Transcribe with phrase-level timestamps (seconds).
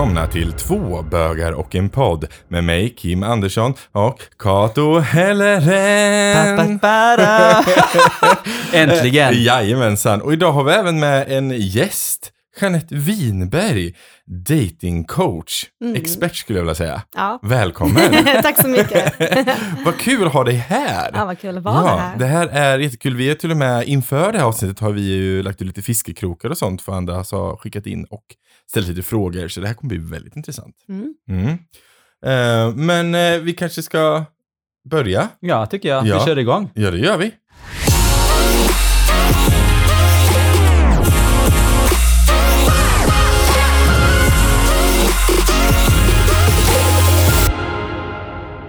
[0.00, 6.80] välkomna till Två bögar och en podd med mig Kim Andersson och Kato Helleren.
[8.72, 9.42] Äntligen!
[9.42, 12.32] Jajamensan, och idag har vi även med en gäst.
[12.60, 13.94] Jeanette Winberg,
[14.26, 15.64] datingcoach,
[15.96, 17.02] expert skulle jag vilja säga.
[17.16, 17.38] Ja.
[17.42, 18.12] Välkommen!
[18.42, 19.14] Tack så mycket.
[19.84, 21.10] vad kul att ha dig här!
[21.14, 22.16] Ja, vad kul att vara här.
[22.16, 23.16] det här är jättekul.
[23.16, 25.82] Vi är till och med inför det här avsnittet har vi ju lagt ut lite
[25.82, 28.24] fiskekrokar och sånt för andra har skickat in och
[28.70, 29.48] ställt lite frågor.
[29.48, 30.74] Så det här kommer bli väldigt intressant.
[30.88, 31.14] Mm.
[31.28, 31.48] Mm.
[32.26, 34.24] Eh, men eh, vi kanske ska
[34.90, 35.28] börja?
[35.40, 36.06] Ja, tycker jag.
[36.06, 36.18] Ja.
[36.18, 36.70] Vi kör igång.
[36.74, 37.26] Ja, det gör vi.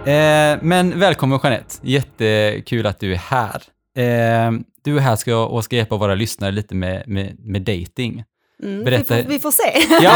[0.05, 1.76] Eh, men välkommen Jeanette.
[1.82, 3.62] Jättekul att du är här.
[3.98, 4.52] Eh,
[4.84, 8.24] du är här ska, och ska hjälpa våra lyssnare lite med, med, med dating.
[8.63, 8.84] Mm.
[8.84, 9.95] Berätta- Vi, får, vi får se.
[10.04, 10.13] Ja.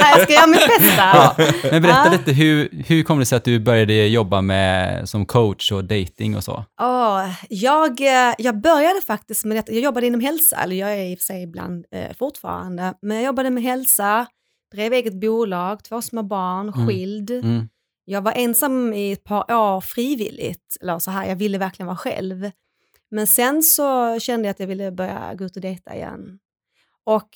[0.14, 0.96] jag ska göra mitt bästa.
[0.96, 1.36] Ja,
[1.70, 5.72] men berätta lite, hur, hur kom det sig att du började jobba med, som coach
[5.72, 6.64] och dating och så?
[6.80, 9.72] Åh, jag, eh, jag började faktiskt med detta.
[9.72, 12.94] Jag jobbade inom hälsa, eller jag är i och för sig ibland eh, fortfarande.
[13.02, 14.26] Men jag jobbade med hälsa,
[14.74, 16.86] drev eget bolag, två små barn, Mm.
[16.88, 17.30] skild.
[17.30, 17.68] Mm.
[18.04, 21.96] Jag var ensam i ett par år frivilligt, eller så här, jag ville verkligen vara
[21.96, 22.50] själv.
[23.10, 26.38] Men sen så kände jag att jag ville börja gå ut och dejta igen.
[27.06, 27.28] Och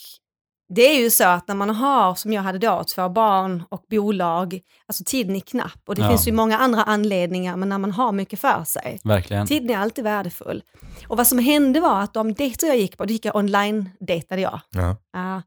[0.75, 3.85] det är ju så att när man har, som jag hade då, två barn och
[3.91, 6.09] bolag, alltså tiden är knapp och det Ja.
[6.09, 9.47] finns ju många andra anledningar, men när man har mycket för sig, Verkligen.
[9.47, 10.63] tiden är alltid värdefull.
[11.09, 14.41] Och vad som hände var att de dejter jag gick på, då gick jag online-dejtade
[14.41, 14.61] jag.
[14.71, 14.97] Ja.
[15.13, 15.43] Ja.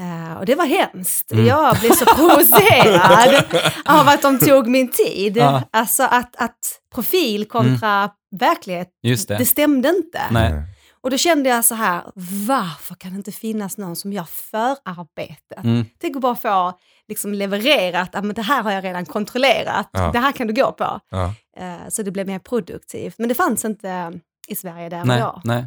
[0.00, 1.32] Eh, och det var hemskt.
[1.32, 1.46] Mm.
[1.46, 3.44] Jag blev så provocerad
[3.84, 5.36] av att de tog min tid.
[5.36, 5.62] Ja.
[5.72, 6.58] Alltså att, att
[6.94, 9.36] profil kontra verklighet, Just det.
[9.38, 9.44] det.
[9.44, 10.20] stämde inte.
[10.30, 10.62] Nej.
[11.02, 12.02] Och då kände jag så här,
[12.48, 15.64] varför kan det inte finnas någon som gör förarbetet?
[15.64, 15.84] Mm.
[16.00, 20.10] Tänk att bara få liksom levererat, att men det här har jag redan kontrollerat, Ja.
[20.12, 21.00] det här kan du gå på.
[21.10, 21.34] Ja.
[21.56, 23.14] Eh, så det blev mer produktivt.
[23.18, 25.22] Men det fanns inte i Sverige där Nej.
[25.24, 25.40] och då.
[25.44, 25.66] Nej.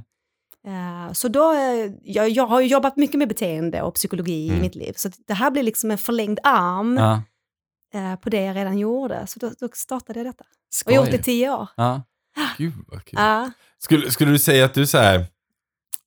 [0.67, 4.59] Eh, Så då, eh, jag, jag har jobbat mycket med beteende och psykologi Mm.
[4.59, 7.21] i mitt liv, så det här blir liksom en förlängd arm Ja.
[7.99, 9.27] eh, på det jag redan gjorde.
[9.27, 10.43] Så då, då startade jag detta.
[10.43, 10.95] Och Skoj.
[10.95, 11.67] har gjort det i tio år.
[11.75, 12.01] Ja.
[12.57, 13.19] Gud vad kul.
[13.19, 13.51] Ja.
[13.79, 15.25] Skulle, skulle du säga att du så här,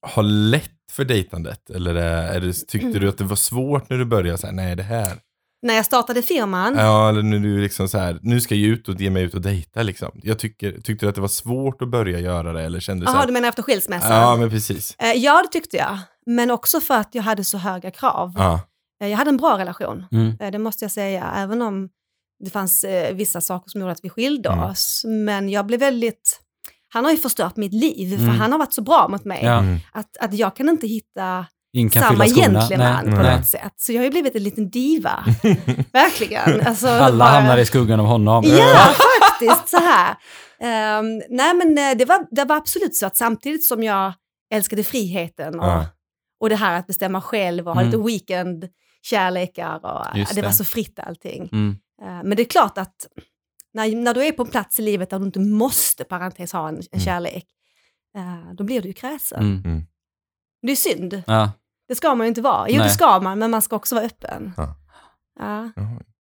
[0.06, 1.71] har lätt för dejtandet?
[1.71, 4.39] Eller är, det, tyckte du att det var svårt när du började?
[4.39, 5.12] Så här, nej, det här.
[5.62, 8.89] När jag startade firman, Ja, eller när du liksom så här, nu ska jag ut
[8.89, 10.11] och ge mig ut och dejta liksom.
[10.22, 12.62] Jag tycker, tyckte du att det var svårt att börja göra det?
[12.62, 14.10] Eller kände du så jaha här, du menar efter skilsmässan?
[14.12, 14.95] Ja, men precis.
[14.99, 15.99] Eh, ja, det tyckte jag.
[16.27, 18.33] Men också för att jag hade så höga krav.
[18.37, 18.60] Ja,
[19.03, 20.37] Eh, Jag hade en bra relation, Mm.
[20.41, 21.89] eh, det måste jag säga, även om
[22.44, 24.65] det fanns eh, vissa saker som gjorde att vi skilde Mm.
[24.65, 25.03] oss.
[25.06, 26.41] Men jag blev väldigt...
[26.93, 28.38] Han har ju förstört mitt liv, för Mm.
[28.41, 29.41] han har varit så bra mot mig.
[29.44, 29.59] Ja.
[29.59, 29.78] mm.
[29.93, 31.47] Att, att jag kan inte hitta
[31.93, 33.15] kan samma gentleman Nej.
[33.16, 33.37] på Nej.
[33.37, 33.72] något sätt.
[33.77, 35.25] Så jag har ju blivit en liten diva.
[35.93, 36.66] Verkligen.
[36.66, 38.44] Alltså, Alla bara- hamnar i skuggan av honom.
[38.47, 38.88] Ja,
[39.31, 40.15] faktiskt så här.
[40.60, 44.12] Ehm, nej men eh, det var, det var absolut så att samtidigt som jag
[44.54, 45.87] älskade friheten och, Ja.
[46.41, 47.91] och det här att bestämma själv och ha Mm.
[47.93, 50.54] lite weekendkärlekar och Just det var det.
[50.54, 51.48] så fritt allting.
[51.53, 51.77] Mm.
[52.03, 53.06] Eh, men det är klart att
[53.75, 56.69] när, när du är på en plats i livet där du inte måste, parentes, ha
[56.69, 57.04] en, en Mm.
[57.04, 57.47] kärlek,
[58.16, 59.62] eh, då blir du ju kräsen.
[59.64, 59.82] Mm.
[60.62, 61.22] Det är synd.
[61.26, 61.53] Ja.
[61.88, 62.69] Det ska man ju inte vara.
[62.69, 62.86] Jo, Nej.
[62.86, 64.53] det ska man, men man ska också vara öppen.
[64.56, 64.75] Ja.
[65.38, 65.70] Ja.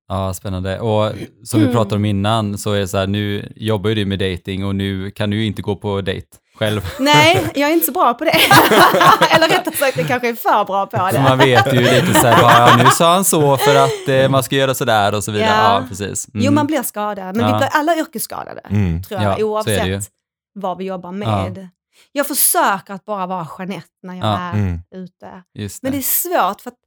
[0.09, 0.79] Ja, spännande.
[0.79, 1.75] Och som vi Mm.
[1.75, 4.75] pratade om innan så är det så här, nu jobbar ju du med dating och
[4.75, 6.27] nu kan du ju inte gå på dejt
[6.57, 6.81] själv.
[7.00, 8.31] Nej, jag är inte så bra på det.
[9.31, 11.22] Eller rättare sagt, jag kanske är för bra på det.
[11.22, 14.29] man vet ju lite så här, bara, ja, nu sa han så för att eh,
[14.29, 15.50] man ska göra så där och så vidare.
[15.50, 15.85] Ja, Ja.
[15.90, 16.28] precis.
[16.34, 16.45] Mm.
[16.45, 17.57] Jo, man blir skadad, men vi Ja.
[17.57, 19.03] blir alla yrkesskadade, Mm.
[19.03, 20.09] tror jag, Ja, det oavsett
[20.53, 21.68] vad vi jobbar med.
[22.12, 24.38] Jag försöker att bara vara Jeanette när jag Ja.
[24.38, 24.79] är Mm.
[24.95, 25.44] ute.
[25.53, 25.97] Just Men det.
[25.97, 26.03] det är
[26.50, 26.78] svårt, för att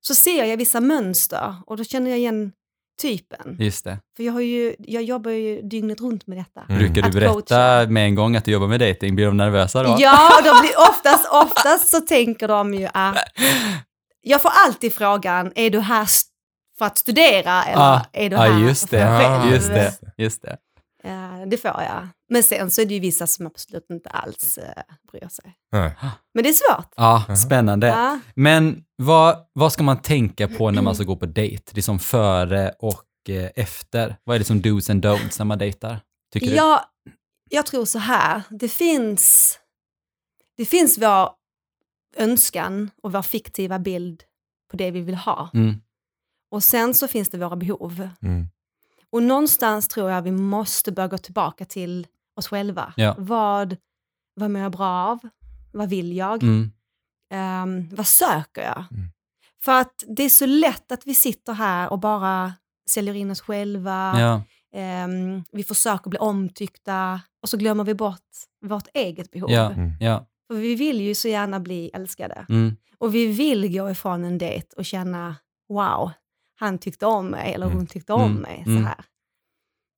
[0.00, 2.52] så ser jag vissa mönster och då känner jag igen
[3.02, 3.56] typen.
[3.60, 3.98] Just det.
[4.16, 6.60] För jag, har ju, jag jobbar ju dygnet runt med detta.
[6.68, 6.78] Mm.
[6.78, 7.86] Brukar du berätta coacha.
[7.90, 9.14] med en gång att du jobbar med dating?
[9.14, 9.96] Blir de nervösa då?
[9.98, 13.18] Ja, de blir oftast, oftast så tänker de ju att...
[14.22, 16.08] Jag får alltid frågan, är du här
[16.78, 19.02] för att studera eller Ah, är du Ja, här just för det.
[19.04, 19.52] dig själv?
[19.52, 19.92] Just det.
[20.16, 20.56] Just det.
[21.06, 22.08] Eh, det får jag.
[22.28, 24.82] Men sen så är det ju vissa som absolut inte alls eh,
[25.12, 25.54] bryr sig.
[25.72, 25.94] Nej.
[26.34, 26.92] Men det är svårt.
[26.96, 27.86] Ja, spännande.
[27.86, 28.20] Ja.
[28.34, 31.72] Men vad, vad ska man tänka på när man ska gå på dejt?
[31.74, 34.16] Liksom före och eh, efter?
[34.24, 36.00] Vad är det som do's and don'ts när man dejtar?
[36.32, 36.54] Tycker du?
[36.54, 36.80] Jag,
[37.50, 39.58] jag tror så här, det finns,
[40.56, 41.30] det finns vår
[42.16, 44.22] önskan och vår fiktiva bild
[44.70, 45.50] på det vi vill ha.
[45.54, 45.74] Mm.
[46.50, 48.08] Och sen så finns det våra behov.
[48.22, 48.48] Mm.
[49.16, 52.92] Och någonstans tror jag vi måste börja gå tillbaka till oss själva.
[52.96, 53.14] Ja.
[53.18, 53.76] Vad,
[54.34, 55.18] vad mår jag bra av?
[55.72, 56.42] Vad vill jag?
[56.42, 56.70] Mm.
[57.30, 58.84] Ehm, vad söker jag?
[58.90, 59.08] Mm.
[59.64, 62.52] För att det är så lätt att vi sitter här och bara
[62.90, 64.20] säljer in oss själva.
[64.20, 64.42] Ja.
[64.80, 68.30] Ehm, vi försöker bli omtyckta och så glömmer vi bort
[68.66, 69.50] vårt eget behov.
[69.50, 69.70] Ja.
[69.72, 69.92] Mm.
[70.00, 70.26] Ja.
[70.48, 72.46] För vi vill ju så gärna bli älskade.
[72.48, 72.76] Mm.
[72.98, 75.36] Och vi vill gå ifrån en dejt och känna
[75.68, 76.10] wow,
[76.56, 78.42] han tyckte om mig eller hon tyckte om Mm.
[78.42, 78.62] mig.
[78.64, 78.84] Så Mm.
[78.84, 79.04] här.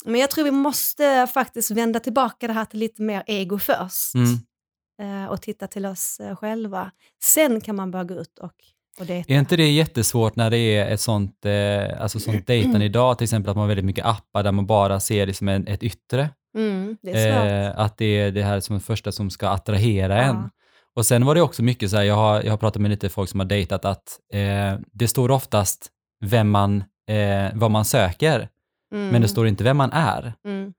[0.05, 4.15] Men jag tror vi måste faktiskt vända tillbaka det här till lite mer ego först.
[4.15, 5.25] Mm.
[5.25, 6.91] eh, och titta till oss eh, själva.
[7.23, 8.53] Sen kan man börja gå ut och,
[9.01, 9.33] och dejta.
[9.33, 13.25] Är inte det jättesvårt när det är ett sånt, eh, alltså sånt dejtande idag, till
[13.25, 16.31] exempel att man har väldigt mycket appar där man bara ser det som ett yttre?
[16.57, 17.29] Mm, det.
[17.29, 20.23] Eh, att det är det här som det första som ska attrahera Ja.
[20.23, 20.51] en.
[20.97, 23.09] Och sen var det också mycket så här, jag har, jag har pratat med lite
[23.09, 28.49] folk som har dejtat, att eh, det står oftast vem man, eh, vad man söker,
[28.93, 30.33] Mm, men det står inte vem man är.
[30.45, 30.73] mm,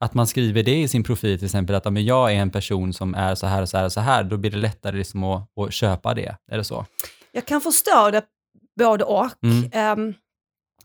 [0.00, 2.92] Att man skriver det i sin profil till exempel, att men jag är en person
[2.92, 5.24] som är så här och så här och så här, då blir det lättare liksom
[5.24, 6.36] att, att köpa det.
[6.52, 6.86] Är det så?
[7.32, 8.22] Jag kan förstå det
[8.78, 9.30] både och.
[9.42, 9.70] Mm.
[9.72, 10.14] Ehm,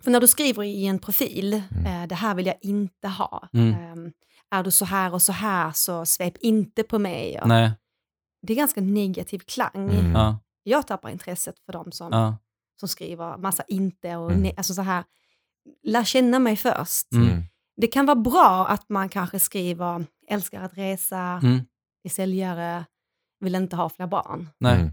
[0.03, 1.85] för när du skriver i en profil, Mm.
[2.01, 3.49] eh, det här vill jag inte ha.
[3.53, 3.73] Mm.
[3.73, 4.11] Ehm,
[4.55, 7.39] är du så här och så här så svep inte på mig.
[7.41, 7.71] Och Nej.
[8.47, 9.71] Det är ganska negativ klang.
[9.75, 10.11] Mm.
[10.11, 12.37] Ja, Jag tappar intresset för dem som, ja,
[12.81, 14.53] som skriver massa inte och Mm.
[14.57, 15.03] alltså så här.
[15.83, 17.11] Lär känna mig först.
[17.13, 17.27] Mm.
[17.29, 17.43] Mm.
[17.77, 21.59] Det kan vara bra att man kanske skriver älskar att resa, mm.
[22.03, 22.85] är säljare,
[23.39, 24.49] vill inte ha fler barn.
[24.57, 24.79] nej.
[24.79, 24.91] Mm.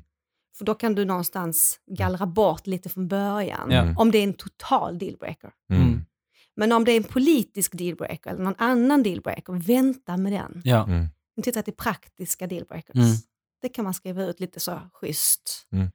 [0.59, 3.71] För då kan du någonstans gallra bort lite från början.
[3.71, 3.95] Ja.
[3.99, 5.51] Om det är en total dealbreaker.
[5.71, 5.83] Mm.
[5.83, 6.05] Mm.
[6.57, 10.63] Men om det är en politisk dealbreaker eller någon annan dealbreaker, vänta med den.
[10.65, 10.85] Ja.
[10.85, 11.07] Mm.
[11.43, 12.97] Titta till praktiska dealbreakers.
[12.97, 13.17] Mm.
[13.63, 15.67] Det kan man skriva ut lite så schysst.
[15.73, 15.91] Mm.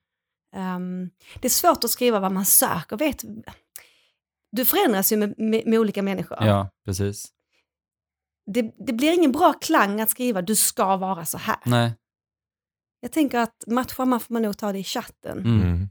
[0.53, 1.09] Ehm,
[1.39, 2.97] det är svårt att skriva vad man söker.
[2.97, 3.23] Vet,
[4.51, 6.37] du förändras ju med, med, med olika människor.
[6.41, 7.29] ja, precis.
[8.45, 11.57] Det, det blir ingen bra klang att skriva du ska vara så här.
[11.65, 11.93] Nej.
[12.99, 15.89] Jag tänker att matchar man får man nog ta det i chatten Mm.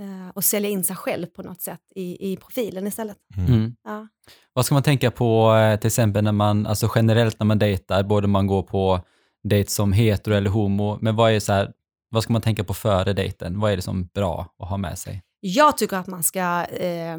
[0.00, 3.16] Eh, och sälja in sig själv på något sätt i, i profilen istället.
[3.36, 3.54] Mm.
[3.54, 3.76] Mm.
[3.84, 4.08] Ja.
[4.52, 8.02] Vad ska man tänka på eh, till exempel när man, alltså generellt när man dejtar,
[8.02, 9.00] både man går på
[9.42, 11.72] dejt som hetero eller homo, men vad är så här,
[12.10, 13.60] vad ska man tänka på före dejten?
[13.60, 15.22] Vad är det som är bra att ha med sig?
[15.40, 17.16] Jag tycker att man ska eh,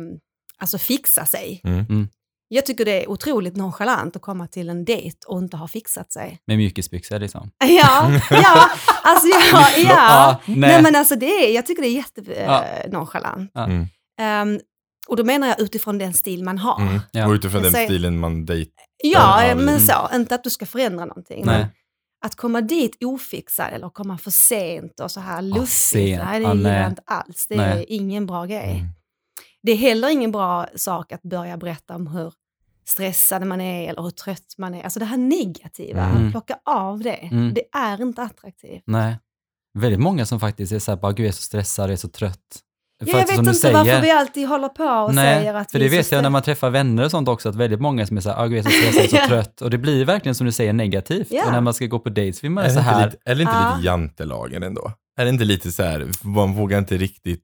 [0.58, 1.62] alltså fixa sig.
[1.64, 2.08] Mm.
[2.48, 6.12] Jag tycker det är otroligt nonchalant att komma till en dejt och inte ha fixat
[6.12, 6.40] sig.
[6.48, 7.52] Med mjukisbyxor liksom?
[7.60, 8.70] Ja, ja,
[9.04, 9.84] alltså ja, ja.
[9.88, 10.58] Ja, nej.
[10.60, 10.82] nej.
[10.84, 12.64] men alltså det är, jag tycker det är jätte Ja.
[12.64, 13.52] eh, nonchalant.
[13.54, 13.64] Ja.
[13.66, 13.88] Mm.
[14.20, 14.60] Ehm,
[15.08, 16.82] och då menar jag utifrån den stil man har.
[16.82, 17.00] Mm.
[17.12, 17.28] Ja.
[17.28, 18.74] Och utifrån Jag den säger- stilen man dejtar.
[19.04, 19.80] Ja, Ja, men mm.
[19.80, 21.46] så, inte att du ska förändra någonting.
[21.46, 21.68] Nej.
[22.26, 26.24] Att komma dit ofixad eller komma för sent och så här lustigt, sent.
[26.24, 27.46] nej, det Ja, gillar jag inte alls.
[27.50, 27.86] Det är Nej.
[27.88, 28.72] ingen bra grej.
[28.80, 28.88] Mm.
[29.64, 32.34] Det är heller ingen bra sak att börja berätta om hur
[32.86, 34.84] stressad man är eller hur trött man är.
[34.84, 36.32] Alltså det här negativa, Mm.
[36.32, 37.14] plocka av det.
[37.14, 37.54] Mm.
[37.54, 38.84] Det är inte attraktivt.
[38.86, 39.20] Nej.
[39.80, 41.98] Väldigt många som faktiskt är så här, bara, gud jag är så stressad, jag är
[41.98, 42.60] så trött.
[43.06, 45.62] Ja, För jag vet som du inte varför vi alltid håller på och säger Nej,
[45.62, 47.82] att för vi det vet jag när man träffar vänner och sånt också, att väldigt
[47.82, 49.62] många som är så här, ah, jag är så stressad, så trött.
[49.62, 51.28] Och det blir verkligen som du säger negativt.
[51.32, 51.46] Ja.
[51.46, 53.36] Och när man ska gå på dates vill man Är så inte här, lite, är
[53.36, 53.74] det inte Ja.
[53.76, 54.92] lite jantelagen ändå?
[55.18, 57.44] Är det inte lite så här, man vågar inte riktigt...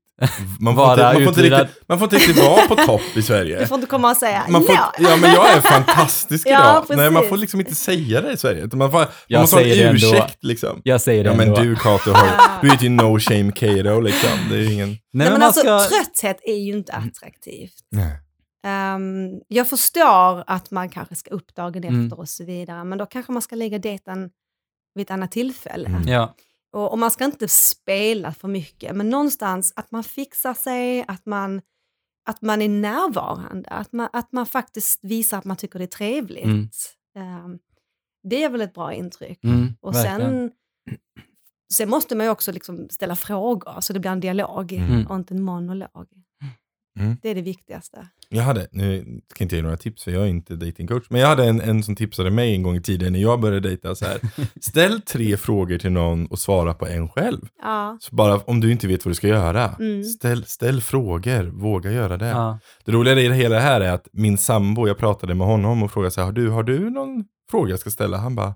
[0.59, 3.01] Man får, Vara inte, man, får inte riktigt, man får inte riktigt vara på topp
[3.15, 3.59] i Sverige.
[3.59, 4.93] Du får inte komma och säga Man får, ja.
[4.99, 6.81] ja men jag är fantastisk Ja, idag.
[6.81, 6.97] precis.
[6.97, 8.67] Nej man får liksom inte säga det i Sverige.
[8.73, 10.81] Man får, Jag man får en ursäkt liksom.
[10.83, 11.61] jag säger det Ja men ändå.
[11.61, 14.29] du Kato, har- du är ju no shame Kato liksom.
[14.49, 14.89] Det är ingen...
[14.89, 15.69] Nej, Nej, men alltså, ska...
[15.69, 15.87] Mm.
[15.89, 17.73] trötthet är ju inte attraktivt.
[17.91, 18.19] Nej.
[18.67, 22.03] Ehm, jag förstår att man kanske ska upp dagen Mm.
[22.05, 24.29] efter och så vidare, men då kanske man ska lägga dejten
[24.95, 25.87] vid ett annat tillfälle.
[25.89, 26.07] Mm.
[26.07, 26.35] Ja,
[26.73, 31.25] Och, och man ska inte spela för mycket, men någonstans att man fixar sig, att
[31.25, 31.61] man,
[32.29, 35.87] att man är närvarande, att man, att man faktiskt visar att man tycker det är
[35.87, 36.45] trevligt.
[36.45, 36.69] Mm.
[37.17, 37.59] Ehm,
[38.23, 39.43] det är väl ett bra intryck.
[39.43, 40.19] mm, Och verkligen.
[40.31, 40.51] sen,
[41.73, 45.07] sen måste man ju också liksom ställa frågor, så det blir en dialog Mm.
[45.07, 46.07] och inte en monolog.
[46.99, 47.17] Mm.
[47.21, 48.07] Det är det viktigaste.
[48.29, 51.21] Jag hade, nu ska jag inte ge några tips för jag är inte datingcoach, men
[51.21, 53.95] jag hade en, en som tipsade mig en gång i tiden när jag började dejta
[53.95, 54.19] så här.
[54.61, 57.47] Ställ tre frågor till någon och svara på en själv.
[57.61, 57.97] Ja.
[58.01, 60.03] Så bara om du inte vet vad du ska göra, Mm.
[60.03, 62.27] ställ, ställ frågor, våga göra det.
[62.27, 62.59] Ja.
[62.85, 65.91] Det roliga i det hela här är att min sambo, jag pratade med honom och
[65.91, 68.17] frågade så här, har du, har du någon fråga jag ska ställa?
[68.17, 68.55] Han bara,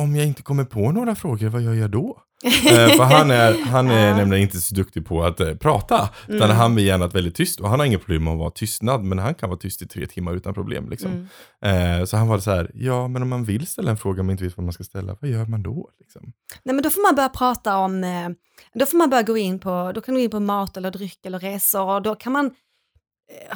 [0.00, 2.22] om jag inte kommer på några frågor, vad gör jag då?
[2.44, 4.16] Eh, för han är, han är Ja.
[4.16, 6.56] nämligen inte så duktig på att eh, prata, utan Mm.
[6.56, 7.60] han vill gärna väldigt tyst.
[7.60, 9.86] Och han har inga problem med att vara tystnad, men han kan vara tyst i
[9.88, 10.90] tre timmar utan problem.
[10.90, 11.28] Liksom.
[11.62, 12.00] Mm.
[12.00, 14.30] Eh, så han var så här, ja men om man vill ställa en fråga men
[14.30, 15.90] inte vet vad man ska ställa, vad gör man då?
[16.00, 16.22] Liksom?
[16.62, 18.28] Nej, men då får man börja prata om, eh,
[18.74, 20.90] då får man börja gå in på, då kan du gå in på mat eller
[20.90, 22.50] dryck eller resor och då kan man,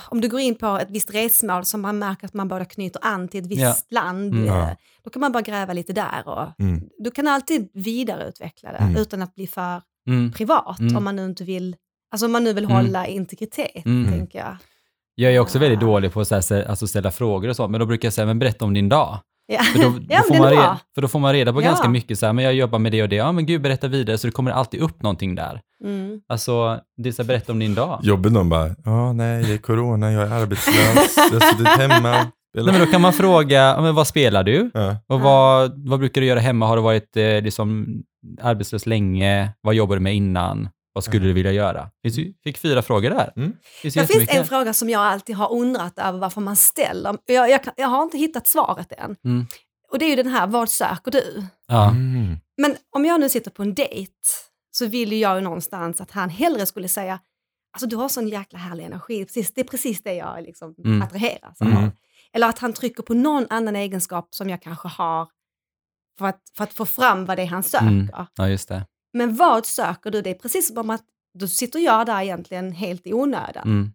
[0.08, 3.00] om du går in på ett visst resmål som man märker att man båda knyter
[3.04, 4.00] an till ett visst Ja.
[4.02, 4.48] land, Mm.
[4.48, 4.76] eh, Ja.
[5.04, 6.82] då kan man bara gräva lite där och Mm.
[6.98, 8.96] du kan alltid vidareutveckla det Mm.
[8.96, 10.32] utan att bli för Mm.
[10.32, 10.96] privat Mm.
[10.96, 11.76] om man nu inte vill
[12.10, 12.76] Alltså om man nu vill Mm.
[12.76, 14.12] hålla integritet, Mm.
[14.12, 14.56] tänker jag.
[15.14, 15.86] Jag är också väldigt Ah.
[15.86, 18.12] dålig på att så här, stä- alltså ställa frågor och så, men då brukar jag
[18.12, 19.18] säga, men berätta om din dag.
[19.52, 21.64] Ja, För då, då, ja får, man reda, för då får man reda på Ja.
[21.66, 23.88] ganska mycket, så här, men jag jobbar med det och det, ja men gud, berätta
[23.88, 25.60] vidare, så det kommer alltid upp någonting där.
[25.84, 26.20] Mm.
[26.28, 28.00] Alltså, det är så här, berätta om din dag.
[28.02, 32.26] Jobbet de bara, ja nej det är corona, jag är arbetslös, jag har suttit hemma.
[32.54, 34.70] Nej, men då kan man fråga, men vad spelar du?
[34.74, 34.96] Ja.
[35.06, 36.66] Och vad, vad brukar du göra hemma?
[36.66, 37.86] Har du varit eh, liksom,
[38.42, 39.48] arbetslös länge?
[39.60, 40.68] Vad jobbar du med innan?
[40.92, 41.90] Vad skulle du vilja göra?
[42.02, 43.32] Vi fick fyra frågor där.
[43.36, 43.52] Mm.
[43.82, 47.18] finns Det finns en fråga som jag alltid har undrat över varför man ställer.
[47.26, 49.16] Jag, jag, jag har inte hittat svaret än.
[49.24, 49.46] Mm.
[49.92, 51.46] Och det är ju den här, vad söker du?
[51.66, 51.90] Ja.
[51.90, 52.36] Mm.
[52.56, 54.12] Men om jag nu sitter på en dejt
[54.70, 57.20] så vill jag ju någonstans att han hellre skulle säga
[57.74, 61.02] Alltså du har sån jäkla härlig energi, precis, det är precis det jag liksom Mm.
[61.02, 61.76] attraheras Mm.
[61.76, 61.90] av.
[62.32, 65.28] Eller att han trycker på någon annan egenskap som jag kanske har
[66.18, 67.86] för att, för att få fram vad det är han söker.
[67.86, 68.10] Mm.
[68.36, 68.86] ja, just det.
[69.12, 70.22] Men vad söker du?
[70.22, 71.02] Det är precis som att
[71.38, 73.62] då sitter jag där egentligen helt i onödan.
[73.64, 73.92] Mm.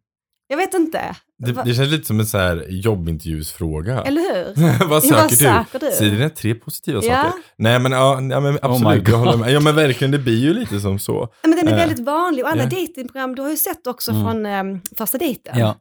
[0.50, 1.16] Jag vet inte.
[1.46, 4.02] Det, det känns lite som en så här jobbintervjusfråga.
[4.04, 4.54] Eller hur?
[4.62, 5.86] vad Ja, vad söker söker du?
[5.86, 5.92] du?
[5.92, 7.24] Säg dina tre positiva Ja.
[7.24, 7.32] saker.
[7.58, 9.40] Nej men, ja, ja, men absolut, my jag håller God.
[9.42, 9.52] med.
[9.52, 11.30] Ja men verkligen, det blir ju lite som så.
[11.42, 12.70] Ja, Men den är Eh, väldigt vanlig och alla ja.
[12.70, 14.24] datingprogram, du har ju sett också Mm.
[14.24, 15.60] från um, första dejten.
[15.60, 15.76] Ja.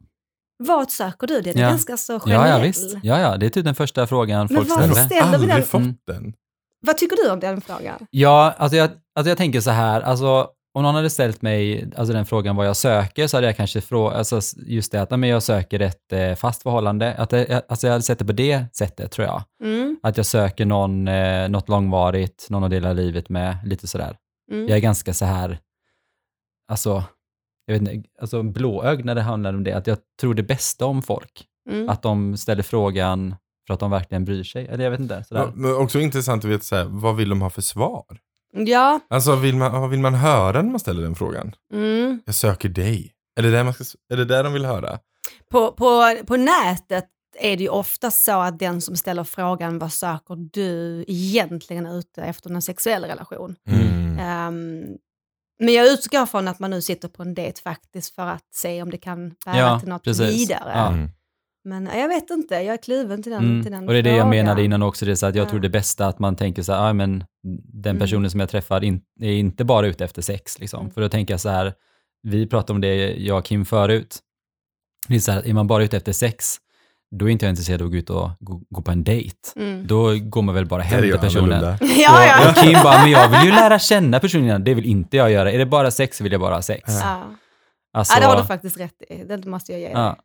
[0.59, 1.41] Vad söker du?
[1.41, 1.69] Den är Ja.
[1.69, 2.49] ganska så generell.
[2.51, 2.97] Ja, ja, visst.
[3.03, 5.07] Ja, ja, det är typ den första frågan Men folk varför ställer.
[5.07, 5.63] ställer vi Aldrig den?
[5.63, 5.95] fått Mm.
[6.07, 6.35] den.
[6.81, 8.07] Vad tycker du om den frågan?
[8.11, 12.13] Ja, alltså jag, alltså jag tänker så här, alltså om någon hade ställt mig alltså
[12.13, 15.29] den frågan vad jag söker så hade jag kanske frågat, alltså just det att men
[15.29, 18.65] jag söker ett eh, fast förhållande, att det, alltså jag hade sett det på det
[18.77, 19.43] sättet tror jag.
[19.63, 19.97] Mm.
[20.03, 24.17] Att jag söker någon, eh, något långvarigt, någon att dela livet med, lite sådär.
[24.53, 24.69] Mm.
[24.69, 25.59] Jag är ganska så här,
[26.69, 27.05] alltså,
[27.67, 30.87] jag vet inte, alltså blåögd när det handlar om det, att jag tror det bästa
[30.87, 31.47] om folk.
[31.71, 31.89] Mm.
[31.89, 33.35] Att de ställer frågan
[33.67, 34.67] för att de verkligen bryr sig.
[34.67, 35.53] Eller jag vet inte, sådär.
[35.55, 38.05] Men också intressant att veta så här, vad vill de ha för svar?
[38.53, 41.55] Ja, Alltså vill man, vad vill man höra när man ställer den frågan?
[41.73, 42.21] mm.
[42.27, 43.13] Jag söker dig.
[43.39, 44.99] Är det där, man ska, är det där de vill höra?
[45.51, 47.05] på, på, på nätet
[47.41, 51.99] är det ju ofta så att den som ställer frågan vad söker du egentligen är
[51.99, 53.57] ute efter en sexuell relation.
[53.69, 54.19] Mm.
[54.19, 54.85] Ehm,
[55.59, 58.83] men jag utgår från att man nu sitter på en dejt faktiskt för att se
[58.83, 60.31] om det kan bära Ja, till något precis.
[60.41, 60.73] vidare.
[60.75, 60.95] Ja.
[61.67, 61.85] Mm.
[61.85, 63.87] Men jag vet inte, jag är kluven till den, till den Mm.
[63.89, 65.51] Och det är det jag menade innan också, det är så att jag Ja.
[65.51, 67.25] tror det bästa att man tänker så här, ah, men
[67.73, 68.01] den Mm.
[68.01, 70.59] personen som jag träffar in, är inte bara ute efter sex.
[70.59, 70.81] Liksom.
[70.81, 70.93] Mm.
[70.93, 71.75] För då tänker jag så här,
[72.23, 74.19] vi pratade om det, jag och Kim förut,
[75.09, 76.57] det är så här, är man bara ute efter sex,
[77.19, 79.37] då är inte jag intresserad av att gå ut och gå, gå på en dejt.
[79.57, 79.87] Mm.
[79.87, 81.63] Då går man väl bara hem till jag personen.
[81.63, 81.77] Ja,
[82.27, 82.43] ja.
[82.45, 84.65] Och, och Kim bara, men jag vill ju lära känna personen.
[84.65, 85.53] Det vill inte jag göra.
[85.53, 86.83] Är det bara sex så vill jag bara ha sex.
[87.03, 87.23] Ja.
[87.93, 89.25] Alltså, ja, det har du faktiskt rätt i.
[89.25, 89.95] Det måste jag ge dig.
[89.95, 90.17] ja.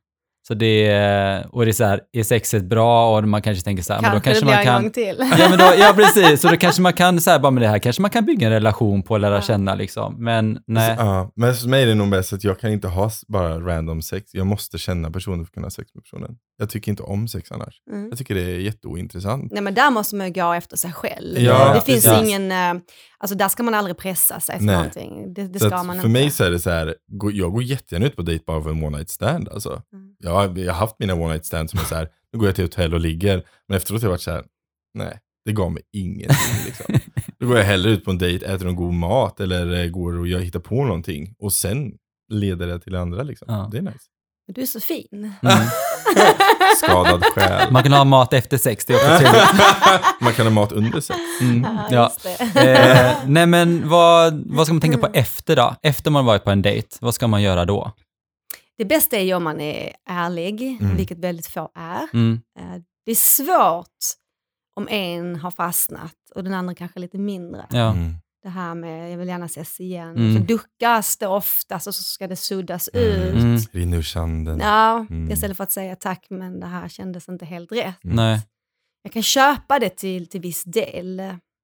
[0.48, 3.84] Så det är, och det är så här, är sexet bra och man kanske tänker
[3.84, 4.82] så här, men då Kanske kanske det blir man en kan...
[4.82, 5.40] gång till.
[5.40, 6.42] Ja, men då, ja, precis.
[6.42, 8.48] Så då kanske man kan, så här, bara med det här, kanske man kan bygga
[8.48, 9.42] en relation på och lära Ja.
[9.42, 10.24] känna liksom.
[10.24, 10.96] Men nej.
[11.00, 14.02] Ja, men för mig är det nog bäst att jag kan inte ha bara random
[14.02, 14.34] sex.
[14.34, 16.36] Jag måste känna personen för att kunna ha sex med personen.
[16.58, 17.74] Jag tycker inte om sex annars.
[17.92, 18.10] Mm.
[18.10, 19.52] Jag tycker det är jätteointressant.
[19.52, 21.40] Nej men där måste man ju gå efter sig själv.
[21.40, 22.28] Ja, det finns precis.
[22.28, 22.82] ingen, eh,
[23.22, 24.76] alltså där ska man aldrig pressa sig för Nej.
[24.76, 25.34] någonting.
[25.34, 26.08] Det, det Så ska man för inte.
[26.08, 26.96] mig så är det så här,
[27.34, 29.50] jag går jättegärna ut på dejt bara för en one night stand.
[29.50, 29.82] Alltså.
[29.94, 30.16] Mm.
[30.20, 32.48] Jag, har, jag har haft mina one night stand som är så här, nu går
[32.48, 33.44] jag till hotell och ligger.
[33.68, 34.44] Men efteråt har jag varit så här,
[34.94, 36.66] nej, det gav mig ingenting.
[36.66, 36.96] Liksom.
[37.40, 40.20] Då går jag hellre ut på en dejt, äter någon god mat eller eh, går
[40.20, 41.36] och jag hittar på någonting.
[41.40, 41.94] Och sen
[42.32, 43.24] leder det till andra.
[43.24, 43.46] Liksom.
[43.50, 43.70] Ja.
[43.72, 44.06] Det är nice.
[44.48, 45.08] Du är så fin.
[45.12, 45.34] Mm.
[46.78, 47.72] Skadad själ.
[47.72, 49.44] Man kan ha mat efter sex, det är också trevligt.
[50.22, 51.20] Man kan ha mat under sex.
[51.42, 51.68] Mm.
[51.92, 52.62] Ja, Ja.
[52.62, 55.76] Eh, nej men vad, vad ska man tänka på efter då?
[55.84, 57.92] Efter man varit på en dejt, vad ska man göra då?
[58.78, 60.96] Det bästa är ju om man är ärlig, Mm.
[60.98, 62.08] vilket väldigt få är.
[62.14, 62.42] Mm.
[62.60, 63.88] Eh, Det är svårt
[64.76, 67.66] om en har fastnat och den andra kanske lite mindre.
[67.70, 67.90] Ja.
[67.92, 68.16] Mm.
[68.44, 70.10] Det här med jag vill gärna ses igen.
[70.18, 70.38] Mm.
[70.38, 73.06] Så duckas det oftast och så ska det suddas Mm.
[73.08, 73.34] ut.
[73.44, 73.58] Mm.
[73.72, 74.60] Rinner ur sanden.
[74.60, 75.32] Ja, Mm.
[75.32, 78.04] istället för att säga tack men det här kändes inte helt rätt.
[78.04, 78.16] Mm.
[78.16, 78.42] Nej.
[79.04, 81.22] Jag kan köpa det till, till viss del.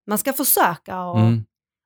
[0.10, 1.44] Man ska försöka och, Mm.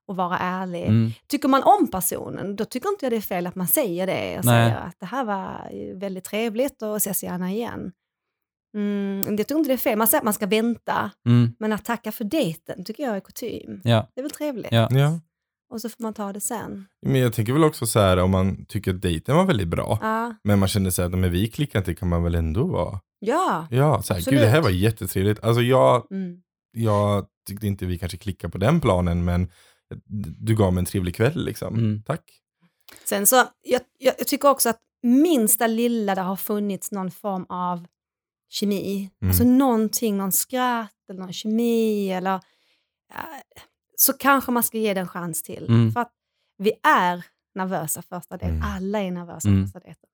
[0.08, 0.82] och vara ärlig.
[0.86, 1.10] Mm.
[1.26, 4.38] Tycker man om personen, då tycker inte jag det är fel att man säger det.
[4.38, 4.70] Och Nej.
[4.70, 5.70] säger att det här var
[6.00, 7.92] väldigt trevligt och ses gärna igen.
[8.74, 9.98] Mm, jag tycker inte det är fel.
[9.98, 11.54] Man säger att man ska vänta, Mm.
[11.58, 13.80] men att tacka för dejten tycker jag är kutym.
[13.84, 14.08] Ja.
[14.14, 14.72] Det är väl trevligt.
[14.72, 14.88] Ja.
[14.90, 15.20] Ja.
[15.72, 16.86] Och så får man ta det sen.
[17.06, 19.98] Men jag tänker väl också så här om man tycker att dejten var väldigt bra.
[20.02, 23.00] Ja, Men man känner sig att men vi klickar inte kan man väl ändå vara.
[23.18, 23.66] ja.
[23.70, 24.26] Ja, så här, Absolut.
[24.26, 25.44] gud det här var jättetrevligt.
[25.44, 26.42] Alltså jag, Mm.
[26.72, 29.48] jag tyckte inte vi kanske klickar på den planen men
[30.40, 31.74] du gav mig en trevlig kväll liksom.
[31.74, 32.02] Mm.
[32.02, 32.22] Tack.
[33.04, 37.46] Sen så, jag, jag, jag tycker också att minsta lilla det har funnits någon form
[37.48, 37.86] av
[38.52, 39.30] kemi, Mm.
[39.30, 42.40] alltså någonting, någon skratt eller någon kemi eller
[43.96, 45.66] så kanske man ska ge den en chans till.
[45.68, 45.92] Mm.
[45.92, 46.12] För att
[46.58, 48.56] vi är nervösa första dejten.
[48.56, 48.68] Mm.
[48.76, 49.64] Alla är nervösa Mm.
[49.64, 50.08] första dejten.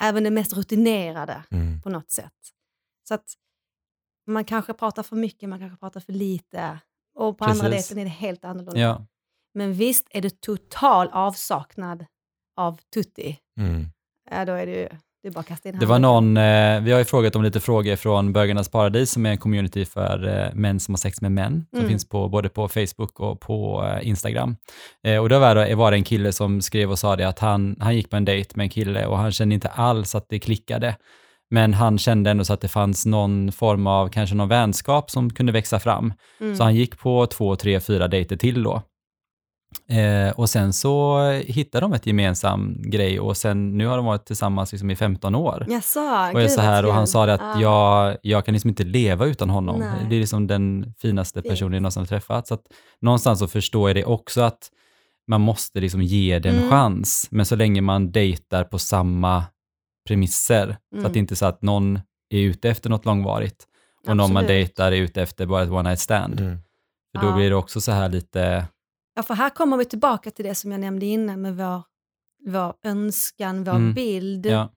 [0.00, 1.82] Även den mest rutinerade Mm.
[1.82, 2.32] på något sätt.
[3.08, 3.34] Så att
[4.26, 6.78] man kanske pratar för mycket, man kanske pratar för lite.
[7.14, 7.88] Och på andra Precis.
[7.88, 8.80] dejten är det helt annorlunda.
[8.80, 9.06] Ja.
[9.54, 12.06] Men visst är det total avsaknad
[12.56, 13.84] av tutti, Mm.
[14.30, 14.88] ja, då är det ju
[15.26, 17.42] det är bara att kasta in Det var någon, eh, vi har ju frågat om
[17.42, 21.20] lite frågor från Bögarnas Paradis som är en community för eh, män som har sex
[21.20, 21.90] med män, som Mm.
[21.90, 24.56] finns på, både på Facebook och på eh, Instagram.
[25.04, 27.38] Eh, och då var det, var det en kille som skrev och sa det att
[27.38, 30.26] han, han gick på en dejt med en kille och han kände inte alls att
[30.28, 30.96] det klickade.
[31.50, 35.30] Men han kände ändå så att det fanns någon form av, kanske någon vänskap som
[35.30, 36.12] kunde växa fram.
[36.40, 36.56] Mm.
[36.56, 38.82] Så han gick på två, tre, fyra dejter till då.
[39.88, 44.26] Eh, och sen så hittade de ett gemensam grej och sen nu har de varit
[44.26, 45.66] tillsammans liksom i 15 år.
[45.68, 46.00] Jaså,
[46.34, 47.60] och, jag så här, och han sa det att Ah.
[47.60, 49.80] jag, jag kan liksom inte leva utan honom.
[49.80, 50.06] Nej.
[50.10, 52.46] Det är liksom den finaste personen jag någonsin har träffat.
[52.46, 52.62] Så att
[53.00, 54.70] någonstans så förstår jag det också att
[55.28, 56.70] man måste liksom ge det en Mm.
[56.70, 57.28] chans.
[57.30, 59.44] Men så länge man dejtar på samma
[60.08, 61.06] premisser, så Mm.
[61.06, 63.64] att det inte är så att någon är ute efter något långvarigt
[64.08, 64.48] och någon man Absolut.
[64.48, 66.40] dejtar är ute efter bara ett one night stand.
[66.40, 66.58] Mm.
[67.16, 67.36] För då Ja.
[67.36, 68.64] blir det också så här lite,
[69.16, 71.82] Ja, för här kommer vi tillbaka till det som jag nämnde innan med vår,
[72.46, 73.94] vår önskan, vår Mm.
[73.94, 74.72] bild ja,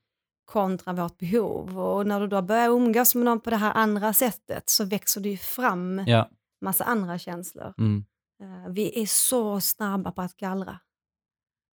[0.45, 1.79] kontra vårt behov.
[1.79, 5.21] Och när du då börjar umgås med någon på det här andra sättet så växer
[5.21, 6.29] det ju fram ja,
[6.61, 7.73] massa andra känslor.
[7.77, 8.05] mm,
[8.43, 10.79] Eh, Vi är så snabba på att gallra,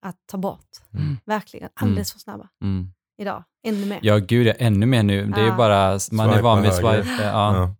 [0.07, 0.71] att ta bort.
[0.95, 1.17] Mm.
[1.25, 2.89] Verkligen, alldeles för snabba mm.
[3.19, 3.45] idag.
[3.67, 3.99] Ännu mer.
[4.03, 5.27] Ja, gud, ja, ännu mer nu.
[5.27, 5.57] Det är Ja.
[5.57, 5.79] bara,
[6.13, 7.09] man är Swipa van vid swipe.
[7.23, 7.57] Ja.
[7.57, 7.75] Ja.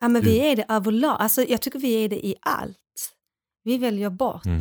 [0.00, 0.52] Ja, men vi Mm.
[0.52, 1.16] är det överlag.
[1.20, 2.78] Alltså, jag tycker vi är det i allt.
[3.64, 4.60] Vi väljer bort Mm.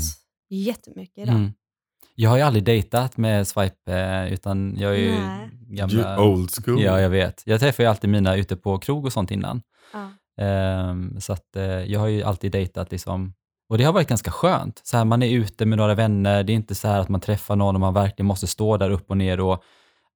[0.50, 1.36] jättemycket idag.
[1.36, 1.54] Mm.
[2.16, 5.50] Jag har ju aldrig dejtat med swipe, eh, utan jag är ju Nej.
[5.70, 6.16] gamla...
[6.18, 6.82] You old school.
[6.82, 7.44] Ja, jag vet.
[7.46, 9.62] Jag träffar ju alltid mina ute på krog och sånt innan.
[9.94, 10.10] Ja.
[10.44, 13.34] Ehm, så att eh, jag har ju alltid dejtat liksom,
[13.70, 14.82] och det har varit ganska skönt.
[14.84, 17.22] Så här, man är ute med några vänner, det är inte så här att man
[17.22, 19.64] träffar någon och man verkligen måste stå där upp och ner och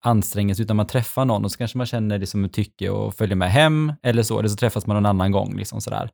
[0.03, 2.89] anstränga sig, utan man träffar någon och så kanske man känner det som ett tycke
[2.89, 5.57] och följer med hem eller så, eller så träffas man någon annan gång.
[5.57, 6.09] Liksom sådär.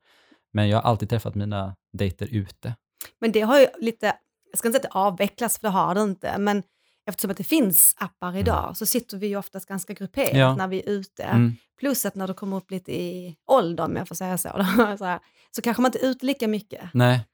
[0.54, 2.76] Men jag har alltid träffat mina dejter ute.
[3.22, 4.06] Men det har ju lite,
[4.52, 6.64] jag ska inte säga att det avvecklas för det har det inte, men
[7.06, 10.56] eftersom att det finns appar idag så sitter vi ju oftast ganska grupperat Ja.
[10.56, 11.24] när vi är ute.
[11.24, 11.56] Mm.
[11.80, 14.64] Plus att när du kommer upp lite i ålder, om jag får säga så, då,
[14.98, 15.20] så, här,
[15.56, 16.82] så kanske man inte är ute lika mycket.
[16.94, 17.26] Nej,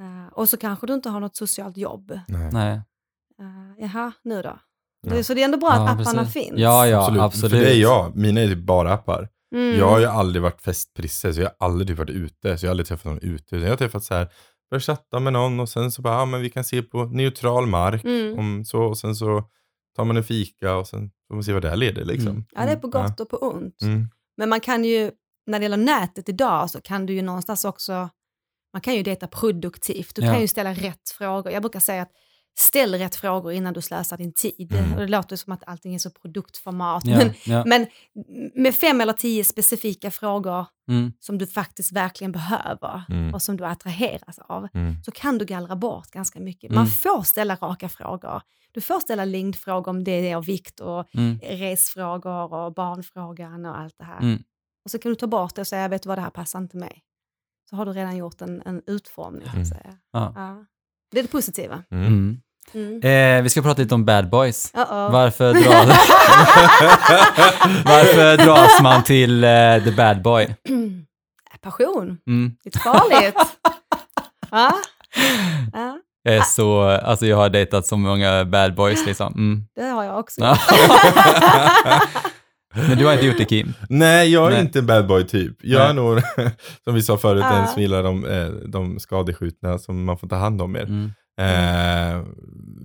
[0.00, 2.20] Eh, och så kanske du inte har något socialt jobb.
[2.28, 2.50] Nej.
[2.52, 2.80] nej.
[3.40, 4.58] Uh, jaha, nu då?
[5.02, 5.22] Ja.
[5.22, 6.32] Så det är ändå bra Ja, att apparna precis.
[6.32, 6.60] finns.
[6.60, 7.52] Ja, ja, absolut.
[7.52, 8.16] För det är jag.
[8.16, 9.28] Mina är typ bara appar.
[9.54, 9.78] Mm.
[9.78, 12.58] Jag har ju aldrig varit festprisse, så jag har aldrig typ varit ute.
[12.58, 13.56] Så jag har aldrig träffat någon ute.
[13.56, 14.28] Jag har träffat så här,
[14.70, 17.66] börjat chatta med någon och sen så bara, ja men vi kan se på neutral
[17.66, 18.04] mark.
[18.04, 18.38] Mm.
[18.38, 19.44] Om så, och sen så
[19.96, 22.28] tar man en fika och sen får man se vad det här leder liksom.
[22.28, 22.44] Mm.
[22.50, 23.82] Ja, det är på gott och på ont.
[23.82, 24.08] Mm.
[24.36, 25.10] Men man kan ju,
[25.46, 28.08] när det gäller nätet idag, så kan du ju någonstans också,
[28.72, 30.14] man kan ju dejta produktivt.
[30.16, 30.32] Du Ja.
[30.32, 31.52] kan ju ställa rätt frågor.
[31.52, 32.10] Jag brukar säga att
[32.58, 34.72] ställ rätt frågor innan du slösar din tid.
[34.72, 34.92] Mm.
[34.92, 37.02] Och det låter som att allting är så produktformat.
[37.06, 37.64] Ja, Men, ja.
[37.66, 37.86] men
[38.54, 41.12] med fem eller tio specifika frågor Mm.
[41.20, 43.34] som du faktiskt verkligen behöver Mm.
[43.34, 45.02] och som du attraheras av, Mm.
[45.04, 46.70] så kan du gallra bort ganska mycket.
[46.70, 46.90] Man Mm.
[46.90, 48.42] får ställa raka frågor.
[48.72, 51.38] Du får ställa längdfrågor om det är av vikt och Mm.
[51.42, 54.38] resfrågor och barnfrågan och allt det här.
[54.84, 56.58] Och så kan du ta bort det och säga, vet du vad, det här passar
[56.58, 57.02] inte mig.
[57.70, 59.48] Så har du redan gjort en, en utformning.
[59.54, 59.96] Så att säga.
[60.12, 60.64] Ja.
[61.12, 61.82] Det är det positiva.
[61.92, 62.06] Mm.
[62.06, 62.36] Mm.
[62.74, 63.02] Mm.
[63.38, 64.72] Eh, vi ska prata lite om bad boys.
[64.74, 65.12] Uh-oh.
[65.12, 65.64] Varför, dras...
[67.84, 70.54] Varför dras man till eh, the bad boy?
[71.62, 72.52] Passion, Mm.
[72.64, 73.34] lite farligt.
[74.50, 74.72] ja.
[75.72, 79.32] ja, Jag är så, alltså jag har dejtat så många bad boys liksom.
[79.34, 79.64] Mm.
[79.76, 80.40] det har jag också.
[82.74, 83.72] Men du har inte gjort det Kim?
[83.88, 84.60] Nej, jag är Nej.
[84.60, 85.56] inte en bad boy typ.
[85.62, 85.88] Jag Nej.
[85.88, 86.20] är nog,
[86.84, 87.62] som vi sa förut, Ja.
[87.62, 90.82] en som gillar de, eh, de skadeskjutna som man får ta hand om mer.
[90.84, 91.10] Mm.
[91.40, 92.24] Eh,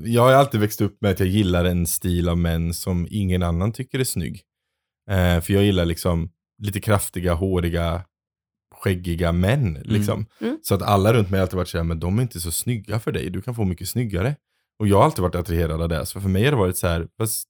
[0.05, 3.43] jag har alltid växt upp med att jag gillar en stil av män som ingen
[3.43, 4.41] annan tycker är snygg.
[5.09, 6.29] Eh, för jag gillar liksom
[6.63, 8.01] lite kraftiga, håriga,
[8.75, 9.73] skäggiga män.
[9.83, 10.25] Liksom.
[10.41, 10.59] Mm.
[10.61, 12.99] Så att alla runt mig har alltid varit såhär, men de är inte så snygga
[12.99, 14.35] för dig, du kan få mycket snyggare.
[14.79, 16.87] Och jag har alltid varit attraherad av det, så för mig har det varit så
[16.87, 17.47] här, fast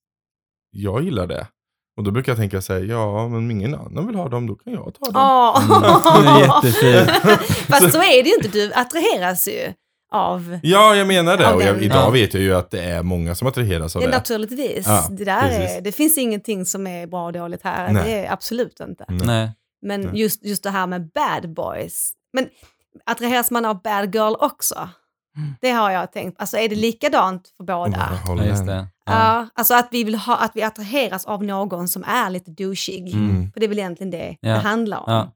[0.71, 1.47] jag gillar det.
[1.97, 4.55] Och då brukar jag tänka så här, ja men ingen annan vill ha dem, då
[4.55, 6.15] kan jag ta dem.
[6.17, 7.09] Mm, är jättefint.
[7.69, 9.73] Fast så är det ju inte, du attraheras ju
[10.11, 11.53] av Ja, jag menar det.
[11.53, 12.09] Och jag, idag Ja.
[12.09, 14.13] vet jag ju att det är många som attraheras av Ja, det.
[14.17, 14.87] naturligtvis.
[14.87, 15.77] Ja, det, där precis.
[15.77, 17.91] är, det finns ingenting som är bra och dåligt här.
[17.93, 18.03] Nej.
[18.05, 19.05] Det är absolut inte.
[19.07, 19.51] Nej.
[19.81, 20.19] Men Nej.
[20.21, 22.11] just, just det här med bad boys.
[22.33, 22.47] Men
[23.05, 24.89] attraheras man av bad girl också?
[25.37, 25.53] Mm.
[25.61, 26.41] Det har jag tänkt.
[26.41, 27.97] Alltså är det likadant för båda?
[28.27, 28.87] Oh, Ja, just det.
[29.05, 29.13] Ja.
[29.13, 29.47] Ja.
[29.55, 33.13] alltså att vi, vill ha, att vi attraheras av någon som är lite douchig.
[33.13, 33.51] Mm.
[33.51, 34.49] För det är väl egentligen det Ja.
[34.53, 35.03] det handlar om.
[35.13, 35.31] Ja.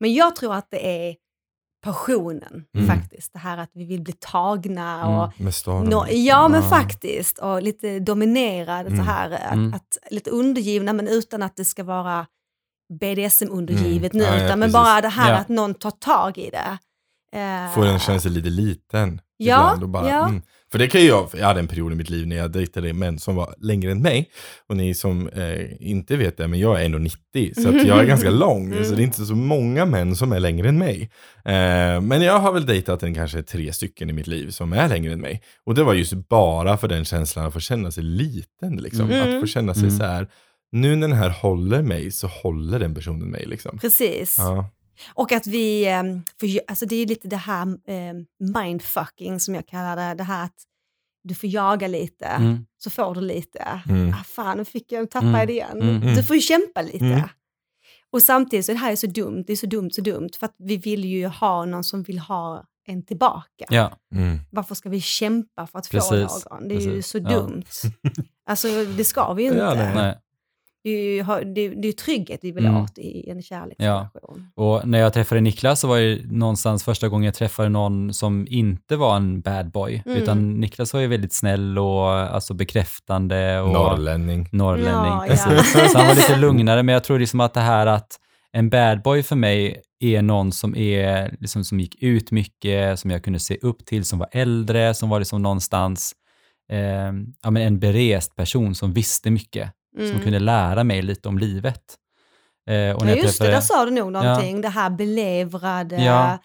[0.00, 1.16] Men jag tror att det är
[1.84, 2.86] passionen Mm.
[2.86, 3.32] faktiskt.
[3.32, 5.14] Det här att vi vill bli tagna Mm.
[5.18, 5.84] och Med staden.
[5.84, 6.06] Liksom.
[6.10, 7.38] ja, men faktiskt.
[7.38, 9.06] Och lite dominerad, så Mm.
[9.06, 9.74] här, att, Mm.
[9.74, 12.26] att, lite undergivna, men utan att det ska vara
[13.00, 14.26] BDSM-undergivet Mm.
[14.26, 14.72] nu, Ja, ja, utan men precis.
[14.72, 15.36] bara det här Ja.
[15.38, 16.78] att någon tar tag i det.
[17.32, 19.20] Eh, Får en känna sig lite liten.
[19.36, 20.28] Ja, ibland och bara, ja.
[20.28, 20.42] mm.
[20.72, 22.92] För det kan ju jag, jag hade en period i mitt liv när jag dejtade
[22.92, 24.30] män som var längre än mig.
[24.68, 28.04] Och ni som eh, inte vet det, men jag är 1,90 så att jag är
[28.06, 28.66] ganska lång.
[28.72, 28.84] Mm.
[28.84, 31.10] Så det är inte så många män som är längre än mig.
[31.44, 34.88] Eh, men jag har väl dejtat en kanske tre stycken i mitt liv som är
[34.88, 35.42] längre än mig.
[35.66, 38.76] Och det var just bara för den känslan att få känna sig liten.
[38.76, 39.10] Liksom.
[39.10, 39.34] Mm.
[39.36, 39.98] Att få känna sig Mm.
[39.98, 40.28] så här,
[40.72, 43.46] nu när den här håller mig så håller den personen mig.
[43.46, 43.78] Liksom.
[43.78, 44.36] Precis.
[44.38, 44.70] Ja.
[45.14, 46.02] Och att vi, eh,
[46.40, 48.14] får, ju- alltså det är lite det här eh,
[48.54, 50.54] mindfucking som jag kallar det, det här att
[51.24, 52.66] du får jaga lite, Mm.
[52.78, 53.80] så får du lite.
[53.88, 54.08] Mm.
[54.20, 55.46] Ah, fan, nu fick jag tappa Mm.
[55.46, 55.82] det igen.
[55.82, 56.14] Mm.
[56.14, 57.04] Du får ju kämpa lite.
[57.04, 57.28] Mm.
[58.12, 60.28] Och samtidigt så är det här är så dumt, det är så dumt, så dumt,
[60.38, 63.64] för att vi vill ju ha någon som vill ha en tillbaka.
[63.68, 64.38] Ja, Mm.
[64.50, 66.68] Varför ska vi kämpa för att få Precis, någon?
[66.68, 67.06] Det är ju precis.
[67.10, 67.30] så Ja.
[67.30, 67.64] dumt.
[68.46, 69.60] Alltså det ska vi ju inte.
[69.60, 70.18] Ja, nej.
[70.82, 72.86] Det är ju det är, det är trygghet vi vill Mm.
[72.96, 74.50] i en kärleksrelation.
[74.54, 78.46] Och när jag träffade Niklas så var det någonstans första gången jag träffade någon som
[78.50, 80.18] inte var en bad boy, Mm.
[80.22, 84.48] utan Niklas var ju väldigt snäll och alltså bekräftande och Norrlänning.
[84.52, 85.12] norrlänning.
[85.12, 85.36] Ja, ja.
[85.92, 88.16] Så han var lite lugnare, men jag tror liksom att det här att
[88.52, 93.10] en bad boy för mig är någon som, är, liksom, som gick ut mycket, som
[93.10, 96.12] jag kunde se upp till, som var äldre, som var liksom någonstans
[96.72, 96.78] eh,
[97.42, 100.20] ja, men en berest person som visste mycket, som Mm.
[100.20, 101.82] kunde lära mig lite om livet.
[102.70, 104.60] Eh, och Ja, just det, träffade- där sa du nog någonting.
[104.60, 106.38] Det här belevrade, Ja.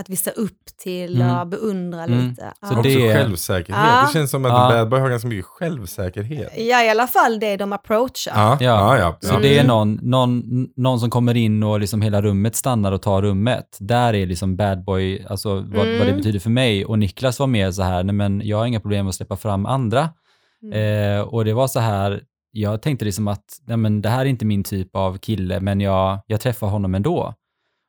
[0.00, 1.38] att vi ser upp till Mm.
[1.38, 2.28] och beundrar Mm.
[2.28, 2.42] lite.
[2.42, 2.78] Så Ja.
[2.78, 3.82] Också det- självsäkerhet.
[3.86, 4.04] Ja.
[4.06, 4.72] Det känns som att Ja.
[4.72, 6.52] en bad boy har ganska mycket självsäkerhet.
[6.56, 8.32] ja, i alla fall det de approachar.
[8.34, 9.16] Ja, ja, ja.
[9.20, 9.38] Så ja.
[9.38, 9.66] det är Mm.
[9.66, 10.42] någon, någon,
[10.76, 13.76] någon som kommer in och liksom hela rummet stannar och tar rummet.
[13.80, 16.16] Där är liksom bad boy, alltså vad, vad det Mm.
[16.16, 16.84] betyder för mig.
[16.84, 19.36] Och Niklas var mer så här, nej men jag har inga problem med att släppa
[19.36, 20.08] fram andra.
[20.62, 21.16] Mm.
[21.18, 22.20] Eh, och det var så här,
[22.60, 25.80] jag tänkte liksom att nej men det här är inte min typ av kille, men
[25.80, 27.34] jag, jag träffar honom ändå.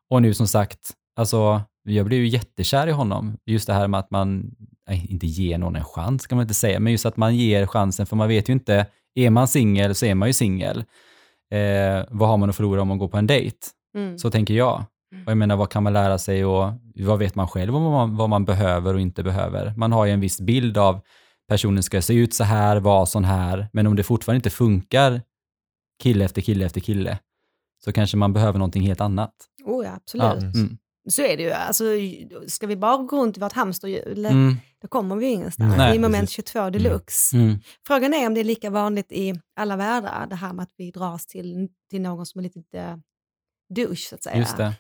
[0.10, 3.38] Och nu som sagt, alltså jag blev ju jättekär i honom.
[3.46, 4.52] Just det här med att man,
[4.90, 7.66] nej, inte ger någon en chans kan man inte säga, men just att man ger
[7.66, 10.78] chansen, för man vet ju inte, är man singel så är man ju singel.
[11.52, 13.58] Eh, vad har man att förlora om man går på en dejt?
[13.96, 14.18] Mm.
[14.18, 14.86] Så tänker jag.
[15.26, 17.92] Och jag menar, vad kan man lära sig och vad vet man själv om vad
[17.92, 19.74] man, vad man behöver och inte behöver?
[19.78, 21.00] Man har ju en viss bild av
[21.48, 25.22] personen ska se ut så här, vara sån här, men om det fortfarande inte funkar
[26.04, 27.20] kille efter kille efter kille,
[27.84, 29.34] så kanske man behöver någonting helt annat.
[29.66, 30.24] Oh ja, absolut.
[30.24, 30.78] Ja, mm,
[31.10, 31.52] Så är det ju.
[31.52, 31.84] Alltså,
[32.48, 35.78] ska vi bara gå runt i vårt hamsterhjul, mm, då kommer vi ju ingenstans.
[35.78, 36.36] Nej, I moment precis.
[36.54, 37.38] 22 deluxe.
[37.38, 40.74] mm, Frågan är om det är lika vanligt i alla världar, det här med att
[40.78, 42.96] vi dras till, till någon som är lite uh,
[43.76, 44.38] douche, så att säga.
[44.38, 44.74] just det.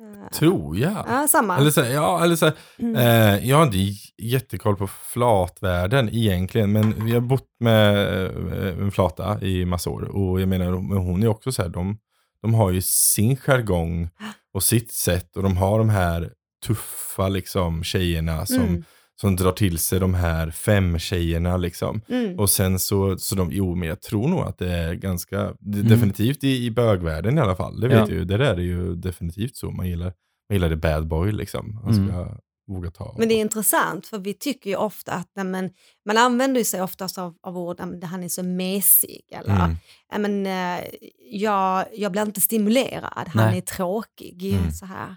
[0.00, 1.04] Eh, Tror jag.
[1.08, 1.56] Ja, samma.
[1.58, 2.96] Eller så, ja, eller så, Mm.
[2.96, 3.78] eh, jag har inte
[4.22, 10.02] jättekoll på flatvärlden egentligen, men vi har bott med eh, en flata i massa år
[10.02, 11.98] och jag menar, men hon är också så här, de,
[12.42, 14.10] de har ju sin jargong
[14.54, 16.32] och sitt sätt och de har de här
[16.66, 18.84] tuffa liksom tjejerna som, Mm.
[19.20, 22.00] Som drar till sig de här fem tjejerna liksom.
[22.08, 22.38] Mm.
[22.38, 25.78] Och sen så, så de, jo men jag tror nog att det är ganska, det,
[25.78, 25.88] Mm.
[25.88, 27.80] definitivt i, i bögvärlden i alla fall.
[27.80, 28.14] Det vet Ja.
[28.14, 29.70] ju, det där är ju definitivt så.
[29.70, 30.12] Man gillar,
[30.48, 31.80] man gillar det bad boy liksom.
[31.84, 32.28] Man ska Mm.
[32.68, 33.14] våga ta.
[33.18, 35.70] Men det är intressant för vi tycker ju ofta att men,
[36.06, 39.74] man använder ju sig oftast av, av ord, han är så mesig eller
[40.14, 40.42] Mm.
[40.42, 40.46] men,
[40.78, 40.84] eh,
[41.30, 43.56] jag, jag blir inte stimulerad, han Nej.
[43.58, 44.52] är tråkig.
[44.54, 44.70] Mm.
[44.70, 45.16] Så här.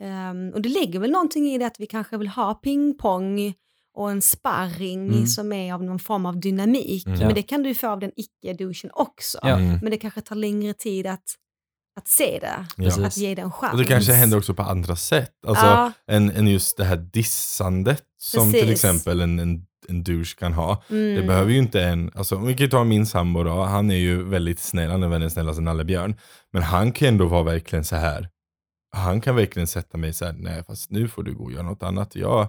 [0.00, 3.54] Ehm, och det ligger väl någonting i det att vi kanske vill ha pingpong
[3.94, 5.26] och en sparring Mm.
[5.26, 7.06] som är av någon form av dynamik.
[7.06, 7.18] Mm.
[7.18, 9.38] Men det kan du få av den icke-douchen också.
[9.42, 9.48] Ja.
[9.58, 9.78] Mm.
[9.82, 11.24] Men det kanske tar längre tid att,
[11.96, 13.06] att se det, Ja.
[13.06, 13.72] Att ge det en chans.
[13.72, 15.32] Och det kanske händer också på andra sätt.
[15.46, 15.92] Alltså Ja.
[16.10, 18.74] än, än just det här dissandet som till Precis.
[18.84, 20.82] exempel en, en, en douche kan ha.
[20.90, 21.14] Mm.
[21.14, 23.96] Det behöver ju inte en, alltså om vi kan ta min sambo då, han är
[23.96, 26.14] ju väldigt snäll, han är världens snällaste nallebjörn.
[26.52, 28.28] Men han kan ändå vara verkligen så här,
[28.92, 31.62] han kan verkligen sätta mig så här, nej fast nu får du gå och göra
[31.62, 32.14] något annat.
[32.16, 32.48] Jag,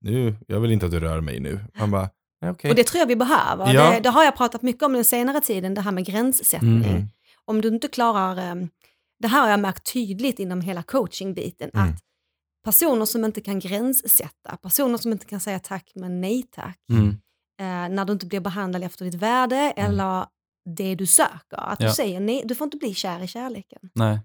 [0.00, 1.60] nu, jag vill inte att du rör mig nu.
[1.74, 2.70] Han bara, nej okej.
[2.70, 3.74] Och det tror jag vi behöver.
[3.74, 3.90] Ja.
[3.90, 6.76] Det, det har jag pratat mycket om den senare tiden, det här med gränssättning.
[6.76, 6.90] Mm.
[6.90, 7.06] Mm.
[7.44, 8.66] Om du inte klarar, eh,
[9.18, 11.88] det här har jag märkt tydligt inom hela coachingbiten, Mm.
[11.88, 12.00] att
[12.64, 17.08] personer som inte kan gränssätta, personer som inte kan säga tack men nej tack, mm,
[17.60, 20.26] eh, när du inte blir behandlad efter ditt värde eller
[20.76, 21.88] det du söker, att Ja.
[21.88, 23.90] du säger nej, du får inte bli kär i kärleken.
[23.94, 24.20] nej,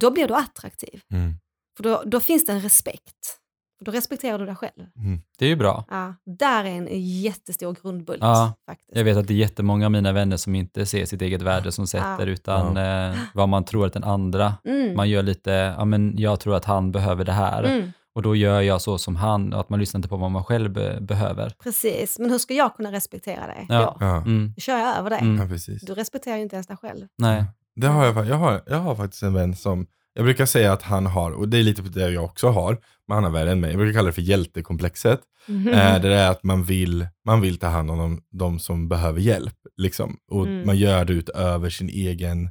[0.00, 1.00] Då blir du attraktiv.
[1.12, 1.34] Mm.
[1.76, 3.38] För då, då finns det en respekt.
[3.78, 4.86] För då respekterar du dig själv.
[4.98, 5.20] Mm.
[5.38, 5.84] Det är ju bra.
[5.90, 6.88] Ja, där är en
[7.22, 8.18] jättestor grundbult.
[8.20, 8.96] Ja, faktiskt.
[8.96, 11.72] Jag vet att det är jättemånga av mina vänner som inte ser sitt eget värde
[11.72, 14.96] som sätter, utan eh, vad man tror att den andra, Mm.
[14.96, 18.36] man gör lite, ja men jag tror att han behöver det här Mm, och då
[18.36, 21.00] gör jag så som han och att man lyssnar inte på vad man själv be-
[21.00, 21.52] behöver.
[21.62, 23.78] precis, men hur ska jag kunna respektera dig Ja.
[24.00, 24.06] då?
[24.06, 24.52] Ja, Mm.
[24.56, 25.18] Då kör jag över dig.
[25.20, 25.50] Mm.
[25.50, 25.74] ja.
[25.82, 27.06] Du respekterar ju inte ens dig själv.
[27.18, 27.44] Nej.
[27.76, 30.82] Det har jag, jag, har, jag har faktiskt en vän som, jag brukar säga att
[30.82, 33.60] han har, och det är lite det jag också har, men han har värre än
[33.60, 33.70] mig.
[33.70, 35.20] Jag brukar kalla det för hjältekomplexet.
[35.48, 35.68] Mhm.
[35.68, 39.20] Eh, det är att man vill, man vill ta hand om de, de som behöver
[39.20, 39.54] hjälp.
[39.76, 40.16] Liksom.
[40.30, 40.66] Och Mm.
[40.66, 42.50] man gör det utöver sin egen,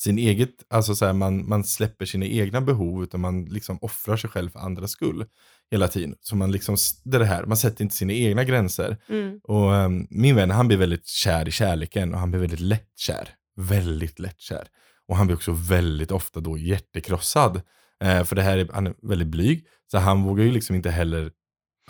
[0.00, 4.16] sin eget, alltså så här, man, man släpper sina egna behov, utan man liksom offrar
[4.16, 5.24] sig själv för andras skull
[5.70, 6.14] hela tiden.
[6.20, 8.96] Så man liksom, det är det här, man sätter inte sina egna gränser.
[9.08, 9.40] Mm.
[9.42, 13.28] Och ehm, min vän, han blir väldigt kär i kärleken och han blir väldigt lättkär.
[13.58, 14.68] Väldigt lättkär.
[15.08, 17.60] Och han blir också väldigt ofta då hjärtekrossad.
[18.04, 20.90] Eh, för det här är, han är väldigt blyg, så han vågar ju liksom inte
[20.90, 21.30] heller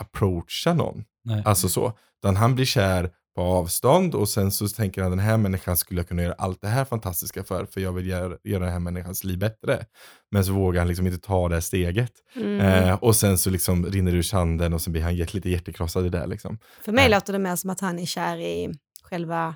[0.01, 1.03] approacha någon.
[1.23, 1.41] Nej.
[1.45, 1.93] Alltså så.
[2.23, 5.99] Utan han blir kär på avstånd och sen så tänker han den här människan skulle
[5.99, 8.79] jag kunna göra allt det här fantastiska för, för jag vill göra, göra den här
[8.79, 9.85] människans liv bättre.
[10.31, 12.11] Men så vågar han liksom inte ta det här steget.
[12.35, 12.59] Mm.
[12.59, 16.05] Eh, och sen så liksom rinner det ur sanden och så blir han lite hjärtekrossad
[16.05, 16.57] i det där liksom.
[16.85, 17.17] För mig Ja.
[17.17, 19.55] låter det mer som att han är kär i själva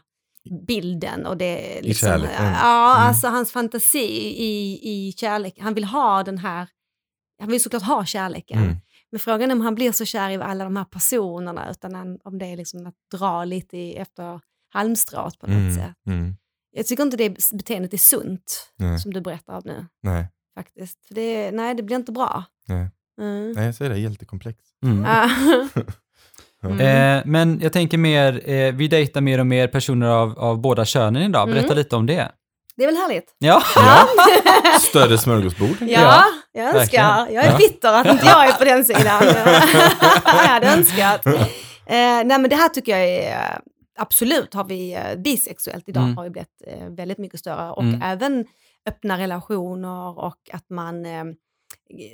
[0.68, 2.46] bilden och det liksom, kärleken.
[2.46, 3.08] Ja, Mm.
[3.08, 5.60] alltså hans fantasi i, i kärlek.
[5.60, 6.68] Han vill ha den här,
[7.40, 8.64] han vill såklart ha kärleken.
[8.64, 8.76] Mm.
[9.12, 12.20] Men frågan är om han blir så kär i alla de här personerna, utan han,
[12.24, 14.40] om det är liksom att dra lite i, efter
[14.74, 15.76] halmstrået på något Mm.
[15.76, 15.96] sätt.
[16.08, 16.36] Mm.
[16.72, 19.00] Jag tycker inte det beteendet är sunt, Nej.
[19.00, 19.86] som du berättar om nu.
[20.04, 20.28] Nej.
[20.56, 21.06] Faktiskt.
[21.08, 22.44] För det, nej, det blir inte bra.
[22.68, 22.90] Nej.
[23.22, 23.52] Mm.
[23.52, 24.60] Nej, jag säger det, hjältekomplex.
[24.86, 25.04] Mm.
[26.64, 27.18] Mm.
[27.18, 30.86] Eh, men jag tänker mer, eh, vi dejtar mer och mer personer av, av båda
[30.86, 31.48] könen idag.
[31.48, 31.78] Berätta Mm.
[31.78, 32.32] lite om det.
[32.76, 33.36] det är väl härligt?
[33.38, 33.62] Ja.
[33.76, 34.08] Ja.
[34.80, 35.78] Större smörgåsbord.
[35.80, 36.24] Ja, Ja,
[36.54, 36.80] jag önskar.
[36.80, 37.36] verkligen.
[37.36, 39.24] Jag är bitter att inte jag är på den sidan.
[40.26, 41.26] jag hade önskat.
[41.26, 41.36] Eh,
[41.86, 43.60] nej men det här tycker jag är,
[44.00, 46.18] absolut har vi bisexuellt idag Mm.
[46.18, 46.50] har ju blivit
[46.98, 48.02] väldigt mycket större och Mm.
[48.02, 48.46] även
[48.90, 51.24] öppna relationer och att man eh,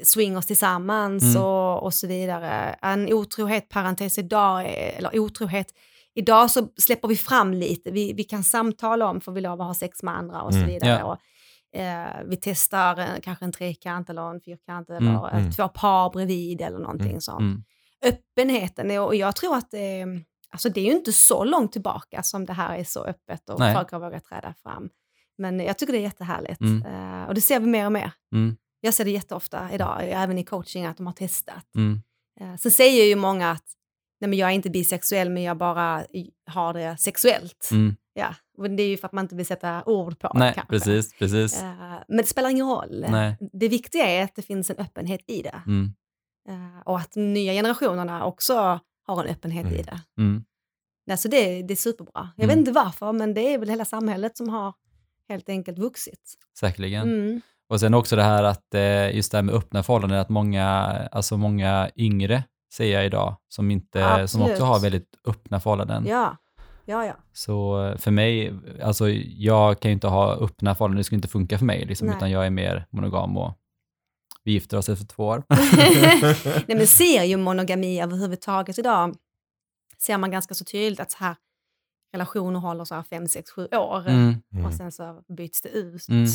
[0.04, 1.44] swingers tillsammans Mm.
[1.44, 2.76] och, och så vidare.
[2.82, 5.68] En otrohet, parentes idag, eller otrohet,
[6.16, 9.68] idag så släpper vi fram lite, vi, vi kan samtala om, får vi lov att
[9.68, 10.70] ha sex med andra och så Mm.
[10.70, 11.00] vidare.
[11.00, 11.04] Ja.
[11.06, 11.18] Och,
[11.80, 15.52] eh, vi testar eh, kanske en trekant eller en fyrkant eller Mm, mm.
[15.52, 17.66] två par bredvid eller någonting Mm, sånt.
[18.06, 20.06] Öppenheten, är- och jag tror att det,
[20.50, 23.60] alltså det är ju inte så långt tillbaka som det här är så öppet och
[23.60, 23.76] Nej.
[23.76, 24.90] folk har vågat träda fram.
[25.38, 26.62] Men jag tycker det är jättehärligt.
[26.62, 28.12] Eh, och det ser vi mer och mer.
[28.82, 28.88] Mm.
[28.88, 31.76] Jag ser det jätteofta idag, även i coaching, att de har testat.
[31.76, 32.02] Mm.
[32.42, 33.66] Eh, Sen säger ju många att
[34.22, 37.70] nej men jag är inte bisexuell men jag bara i- har det sexuellt.
[37.72, 37.96] Mm.
[38.14, 40.70] Ja, och det är ju för att man inte vill sätta ord på Nej, kanske.
[40.72, 41.62] precis, precis.
[41.62, 41.74] Eh,
[42.08, 43.06] Men det spelar ingen roll.
[43.10, 43.38] Nej.
[43.54, 45.62] Det viktiga är att det finns en öppenhet i det.
[45.68, 45.94] Mm.
[46.50, 49.86] Eh, Och att nya generationerna också har en öppenhet i Mm.
[49.86, 50.02] det.
[50.22, 50.44] Mm.
[51.08, 52.30] Nej, så det, det är superbra.
[52.38, 52.48] Jag Mm.
[52.48, 54.74] vet inte varför, men det är väl hela samhället som har
[55.30, 56.34] helt enkelt vuxit.
[56.60, 57.42] Säkerligen.
[57.70, 60.68] Och sen också det här att eh, just det här med öppna förhållanden, att många,
[61.12, 66.06] alltså många yngre ser jag idag som, inte, som också har väldigt öppna förhållanden.
[66.08, 66.38] Ja,
[66.86, 67.14] ja, ja.
[67.34, 68.54] Så eh, för mig,
[68.84, 72.08] alltså jag kan ju inte ha öppna förhållanden, det skulle inte funka för mig, liksom,
[72.08, 72.18] Nej.
[72.18, 73.54] utan jag är mer monogam och
[74.44, 75.44] vi gifter oss efter två år.
[76.68, 79.16] Nej, men ser ju monogami överhuvudtaget idag,
[79.98, 81.36] ser man ganska så tydligt att så här
[82.14, 84.36] relationer håller så här fem, sex, sju år Mm.
[84.54, 84.66] Mm.
[84.66, 86.10] och sen så byts det ut.
[86.10, 86.28] Mm.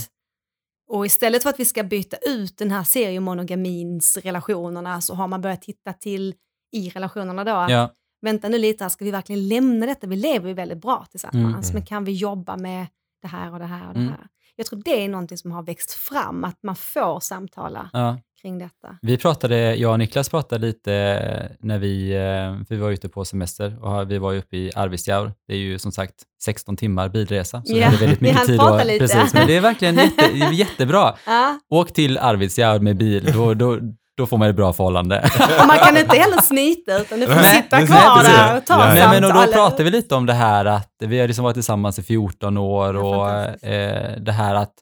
[0.90, 5.40] Och istället för att vi ska byta ut den här seriemonogamins relationerna så har man
[5.40, 6.34] börjat titta till
[6.76, 7.90] i relationerna då att Ja,
[8.22, 10.06] vänta nu lite här, ska vi verkligen lämna detta?
[10.06, 11.74] Vi lever ju väldigt bra tillsammans, Mm.
[11.74, 12.86] men kan vi jobba med
[13.22, 14.14] det här och det här och det Mm.
[14.56, 18.18] Jag tror det är någonting som har växt fram, att man får samtala ja.
[18.42, 18.98] kring detta.
[19.02, 23.24] Vi pratade, jag och Niklas pratade lite när vi, eh, för vi var ute på
[23.24, 25.32] semester och vi var ju uppe i Arvidsjaur.
[25.48, 26.14] Det är ju som sagt
[26.44, 28.60] 16 timmar bilresa, så vi Ja, hade väldigt vi mycket tid.
[28.60, 28.98] och- lite.
[28.98, 31.14] Precis, men det är verkligen jätte, jättebra.
[31.26, 33.78] Ja, Åk till Arvidsjaur med bil, då, då,
[34.16, 35.30] då får man ett bra förhållande.
[35.60, 38.74] och man kan inte heller smita utan du får Nej, sitta kvar där och ta
[38.74, 38.94] Ja.
[38.94, 41.54] Nej, men och då pratade vi lite om det här att vi har liksom varit
[41.54, 43.30] tillsammans i 14 år och
[43.64, 44.72] eh, det här att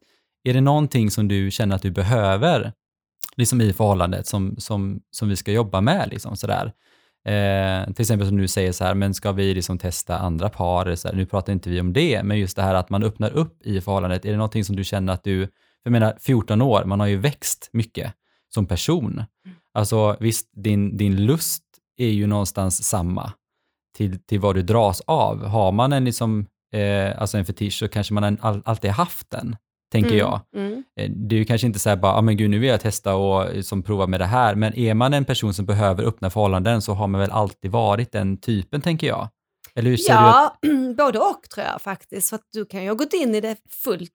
[0.44, 2.72] är det någonting som du känner att du behöver
[3.36, 6.72] liksom i förhållandet som, som, som vi ska jobba med liksom sådär.
[7.28, 10.94] Eh, till exempel som du säger så här, men ska vi liksom testa andra par?
[10.94, 13.30] Så här, nu pratar inte vi om det, men just det här att man öppnar
[13.30, 14.24] upp i förhållandet.
[14.24, 15.52] Är det någonting som du känner att du, för
[15.84, 18.12] jag menar 14 år, man har ju växt mycket
[18.54, 19.24] som person.
[19.74, 21.62] Alltså visst, din, din lust
[21.96, 23.32] är ju någonstans samma
[23.96, 25.44] till, till vad du dras av.
[25.46, 29.56] Har man en, liksom, eh, alltså en fetisch så kanske man all, alltid haft den.
[29.92, 30.40] tänker Mm, jag.
[30.56, 30.84] Mm.
[31.00, 32.80] Eh, Det är ju kanske inte så här bara, ah, men gud nu vill jag
[32.80, 36.04] testa och eh, som prova med det här, men är man en person som behöver
[36.04, 39.28] öppna förhållanden så har man väl alltid varit den typen, tänker jag.
[39.74, 42.28] Eller hur ser du att, Ja, både och tror jag faktiskt.
[42.28, 44.10] För att du kan ju ha gått in i det fullt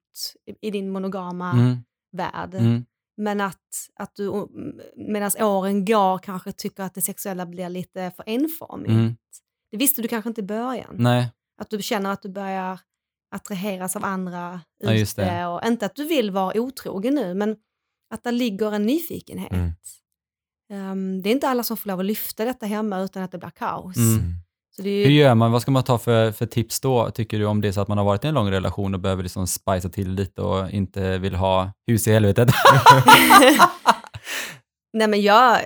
[0.61, 1.77] i, i din monogama mm,
[2.17, 2.53] värld.
[2.53, 2.85] mm,
[3.17, 4.47] Men att, att du
[4.95, 8.89] medan åren går kanske tycker att det sexuella blir lite för enformigt.
[8.89, 9.15] mm,
[9.71, 10.95] Det visste du kanske inte i början.
[10.97, 12.79] nej, Att du känner att du börjar
[13.35, 15.45] attraheras av andra Ja, ute.
[15.45, 17.55] Och inte att du vill vara otrogen nu, men
[18.13, 19.51] att det ligger en nyfikenhet.
[19.51, 19.71] Mm.
[20.69, 23.37] Ehm, det är inte alla som får lov att lyfta detta hemma utan att det
[23.37, 23.97] blir kaos.
[23.97, 24.33] Mm.
[24.79, 25.51] Är Hur ju, gör man?
[25.51, 27.87] Vad ska man ta för, för tips då, tycker du, om det är så att
[27.87, 31.17] man har varit i en lång relation och behöver liksom spicea till lite och inte
[31.17, 32.49] vill ha hus i helvetet?
[34.93, 35.59] nej, men jag,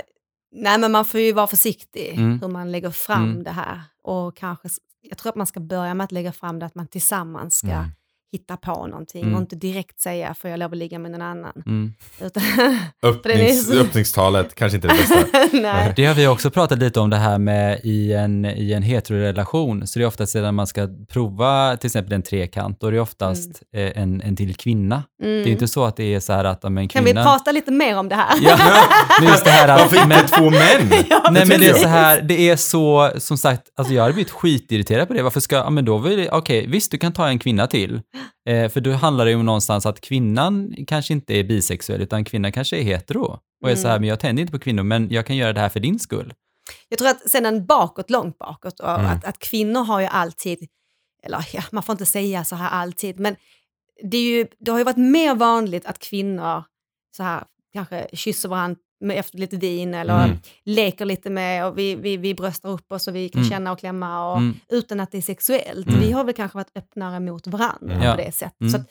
[0.56, 2.40] nej men man får ju vara försiktig Mm.
[2.42, 3.44] hur man lägger fram Mm.
[3.44, 3.82] det här.
[4.04, 4.70] Och kanske,
[5.02, 7.68] jag tror att man ska börja med att lägga fram det att man tillsammans ska
[7.72, 7.92] Mm.
[8.32, 9.36] Hitta på någonting Mm.
[9.36, 11.64] och inte direkt säga får jag lov att ligga med någon annan.
[11.66, 11.94] Mm.
[12.22, 12.44] Utan,
[13.04, 15.58] Öppnings, så- öppningstalet kanske inte är det bästa.
[15.62, 15.94] nej.
[15.96, 19.88] Det har vi också pratat lite om det här med i en, i en heterorelation.
[19.88, 23.00] Så det är oftast när man ska prova till exempel en trekant, då är det
[23.00, 25.04] oftast eh, en, en till kvinna.
[25.24, 25.44] Mm.
[25.44, 27.22] Det är inte så att det är så här att om en Kan kvinna...
[27.22, 28.36] vi prata lite mer om det här?
[28.42, 28.58] Ja,
[29.22, 29.80] men just det här att...
[29.82, 31.06] Varför men- två män?
[31.32, 34.32] Nej men det är så här, det är så, som sagt, alltså jag hade blivit
[34.32, 35.24] skitirriterad på det.
[35.24, 38.02] Varför ska, ja men då vill okej, visst du kan ta en kvinna till.
[38.50, 42.24] Eh, för då handlar det ju om någonstans att kvinnan kanske inte är bisexuell, utan
[42.24, 43.40] kvinnan kanske är hetero.
[43.64, 44.02] Och är så här, Mm.
[44.02, 46.34] men jag tänder inte på kvinnor, men jag kan göra det här för din skull.
[46.90, 49.06] Jag tror att sedan bakåt, långt bakåt, och Mm.
[49.06, 50.60] att, att kvinnor har ju alltid,
[51.24, 53.36] eller ja, man får inte säga så här alltid, men
[54.04, 56.64] det, är ju, det har ju varit mer vanligt att kvinnor
[57.18, 60.38] så här kanske kysser varandra med, efter lite vin eller Mm.
[60.66, 63.50] leker lite med och vi, vi, vi bröstar upp oss och vi kan Mm.
[63.52, 64.56] känna och klämma och, Mm.
[64.70, 65.88] utan att det är sexuellt.
[65.88, 66.00] Mm.
[66.00, 68.02] Vi har väl kanske varit öppnare mot varandra Mm.
[68.04, 68.12] Ja.
[68.16, 68.62] på det sättet.
[68.62, 68.72] Mm.
[68.72, 68.88] Så att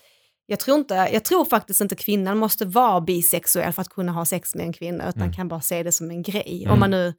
[0.46, 4.24] jag, tror inte, jag tror faktiskt inte kvinnan måste vara bisexuell för att kunna ha
[4.24, 5.32] sex med en kvinna, utan Mm.
[5.34, 6.60] kan bara se det som en grej.
[6.62, 6.72] Mm.
[6.74, 7.14] Om man nu,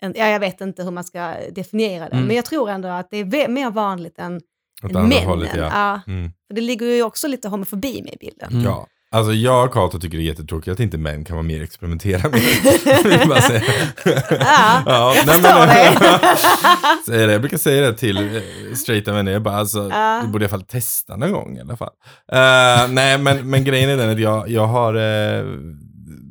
[0.00, 2.26] en, ja, jag vet inte hur man ska definiera det, Mm.
[2.26, 4.40] men jag tror ändå att det är mer vanligt än,
[4.82, 5.12] än männen.
[5.26, 5.70] hållet, ja.
[5.72, 6.30] Ja, Mm.
[6.46, 8.52] för det ligger ju också lite homofobi med i bilden.
[8.52, 8.64] Mm.
[8.64, 8.86] Ja.
[9.12, 12.28] Alltså jag och Kato tycker det är jättetråkigt att inte män kan vara mer experimentera
[12.30, 12.40] med.
[14.04, 17.32] Ja, ja, jag nej, förstår det.
[17.32, 18.42] Jag brukar säga det till eh,
[18.74, 19.32] straighta vänner.
[19.32, 20.20] Jag bara, alltså, Ja.
[20.24, 21.90] du borde i alla fall testa någon gång i alla fall.
[22.32, 25.60] Eh, nej, men, men grejen är den att jag, jag har, uh,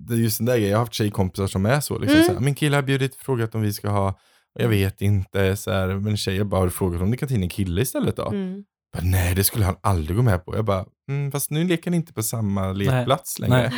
[0.09, 1.97] just den där grejen, jag har haft tjejkompisar som är så.
[1.99, 2.27] Liksom, Mm.
[2.27, 4.19] så här, min kille har bjudit, frågat om vi ska ha,
[4.59, 7.43] jag vet inte, så här, men tjejer bara har frågat om det kan ta in
[7.43, 8.27] en kille istället då.
[8.27, 8.63] Mm.
[8.93, 10.55] Bara, nej, det skulle han aldrig gå med på.
[10.55, 13.57] Jag bara, mm, fast nu leker ni inte på samma lekplats längre.
[13.57, 13.71] Nej.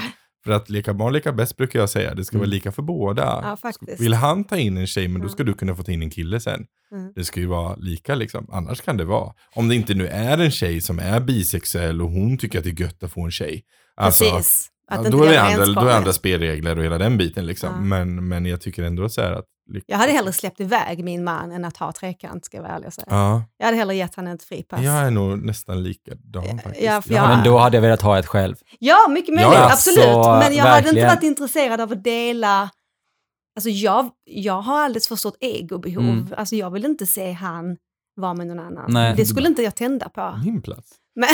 [0.43, 2.15] För att leka barn leka bäst brukar jag säga.
[2.15, 2.53] Det ska vara Mm.
[2.53, 3.39] lika för båda.
[3.43, 4.01] Ja, faktiskt.
[4.01, 6.09] Vill han ta in en tjej, men då ska du kunna få ta in en
[6.09, 6.65] kille sen.
[6.91, 7.11] Mm.
[7.15, 8.47] Det ska ju vara lika liksom.
[8.51, 9.33] Annars kan det vara.
[9.55, 12.69] Om det inte nu är en tjej som är bisexuell och hon tycker att det
[12.69, 13.63] är gött att få en tjej.
[13.95, 14.69] Alltså, Precis.
[14.87, 17.69] Att ja, då, är andra, då är andra spelregler och hela den biten liksom.
[17.73, 17.81] Ja.
[17.81, 19.45] Men, men jag tycker ändå så här att...
[19.69, 22.73] lycka- Jag hade hellre släppt iväg min man än att ha trekant, ska jag vara
[22.73, 23.07] ärlig och säga.
[23.09, 24.81] Ja, Jag hade hellre gett honom ett fripass.
[24.81, 26.85] jag är nog nästan likadan faktiskt.
[26.85, 28.55] ja, för Jag Men då hade jag velat ha ett själv.
[28.79, 30.05] Ja, mycket möjligt, Ja, absolut.
[30.05, 31.07] Men jag hade inte verkligen.
[31.07, 32.69] varit intresserad av att dela...
[33.55, 36.03] Alltså jag, jag har alldeles för stort egobehov.
[36.03, 36.27] Mm.
[36.37, 37.77] Alltså jag vill inte se han
[38.15, 38.85] vara med någon annan.
[38.87, 39.13] Nej.
[39.17, 40.39] Det skulle inte jag tända på.
[40.45, 40.89] Min plats.
[41.15, 41.29] Men,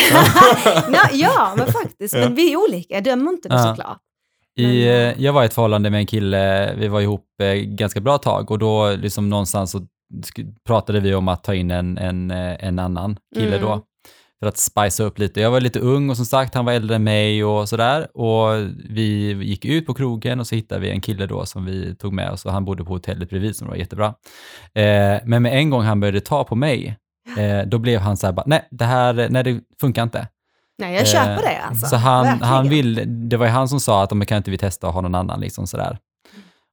[1.13, 2.13] ja, men faktiskt.
[2.13, 3.63] Men vi är olika, jag dömer inte det Ja.
[3.75, 3.99] såklart.
[4.57, 7.53] I, Men, eh, jag var i ett förhållande med en kille, vi var ihop eh,
[7.53, 9.81] ganska bra tag och då liksom någonstans så
[10.67, 13.61] pratade vi om att ta in en, en, eh, en annan kille Mm.
[13.61, 13.85] då.
[14.41, 15.41] För att spicea upp lite.
[15.41, 18.17] Jag var lite ung och som sagt han var äldre än mig och sådär.
[18.17, 21.95] Och vi gick ut på krogen och så hittade vi en kille då som vi
[21.95, 24.05] tog med oss och han bodde på hotellet bredvid som var jättebra.
[24.73, 26.97] Eh, men med en gång han började ta på mig,
[27.37, 30.27] eh, då blev han så här bara, nej det här, nej det funkar inte.
[30.79, 31.85] Nej, jag köper Eh, det alltså.
[31.87, 32.47] Så han, Verkligen.
[32.49, 34.93] han vill, det var ju han som sa att "Men kan inte vi testa att
[34.93, 35.97] ha någon annan liksom sådär.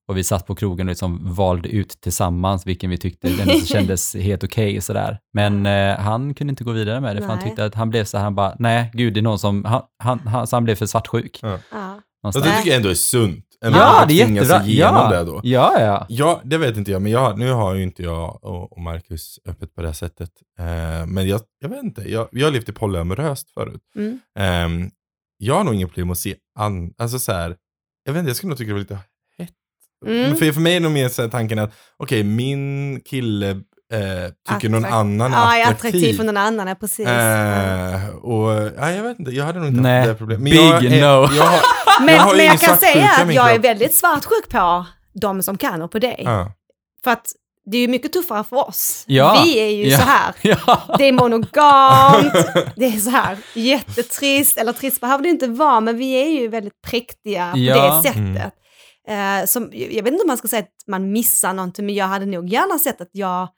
[0.08, 4.14] Och vi satt på krogen och liksom valde ut tillsammans vilken vi tyckte ändå kändes
[4.16, 5.18] helt okej sådär.
[5.34, 8.04] Men eh, han kunde inte gå vidare med det för han tyckte att han blev
[8.04, 10.64] så här, han bara, nej gud det är någon som, han, han, han, så han
[10.64, 11.38] blev för svartsjuk.
[11.42, 11.58] Ja.
[12.22, 12.44] Någonstans.
[12.46, 13.45] det tycker jag ändå är sunt.
[13.64, 14.60] Ändå Ja, att det är tvinga jättebra.
[14.62, 15.40] sig igenom Ja, det då.
[15.44, 16.06] ja, ja.
[16.08, 19.74] Ja, det vet inte jag, men jag, nu har ju inte jag och, Marcus öppet
[19.74, 20.30] på det här sättet.
[20.58, 23.80] Eh, men jag, jag vet inte, jag, jag har levt i polyamoröst förut.
[23.96, 24.18] Mm.
[24.38, 24.90] Ehm,
[25.38, 27.56] jag har nog inga problem att se an, alltså så här,
[28.04, 28.98] jag vet inte, jag skulle nog tycka det var lite
[29.38, 29.50] hett.
[30.06, 30.36] Mm.
[30.36, 33.60] För, för mig är nog mer så tanken att, okej, min kille
[33.92, 35.88] eh, tycker någon Attrakt- annan är Ja, är attraktiv.
[35.88, 37.06] attraktiv för någon annan, ja precis.
[37.06, 40.42] Eh, och, ja, jag vet inte, jag hade nog inte Nej, haft det problemet.
[40.42, 41.34] Men big jag, no.
[41.36, 41.60] Jag har,
[42.04, 44.86] men jag har men jag kan säga att jag är väldigt svartsjuk på
[45.20, 46.22] de som kan och på dig.
[46.24, 46.52] ja.
[47.04, 47.26] För att
[47.70, 49.04] det är ju mycket tuffare för oss.
[49.06, 49.42] Ja.
[49.44, 49.98] Vi är ju Ja.
[49.98, 50.34] så här.
[50.42, 50.94] Ja.
[50.98, 52.32] Det är monogamt,
[52.76, 56.48] det är så här jättetrist, eller trist behöver det inte vara, men vi är ju
[56.48, 57.94] väldigt präktiga på Ja.
[57.96, 58.52] det sättet.
[59.08, 62.06] Eh, som, jag vet inte om man ska säga att man missar någonting, men jag
[62.06, 63.48] hade nog gärna sett att jag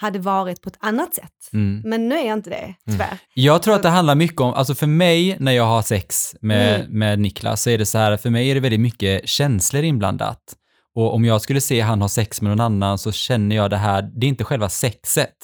[0.00, 1.50] hade varit på ett annat sätt.
[1.52, 1.82] Mm.
[1.84, 3.18] Men nu är jag inte det, tyvärr.
[3.34, 6.80] Jag tror att det handlar mycket om, alltså för mig när jag har sex med,
[6.80, 6.98] Mm.
[6.98, 10.56] med Niklas så är det så här, för mig är det väldigt mycket känslor inblandat.
[10.94, 13.76] Och om jag skulle se han ha sex med någon annan så känner jag det
[13.76, 15.34] här, det är inte själva sexet,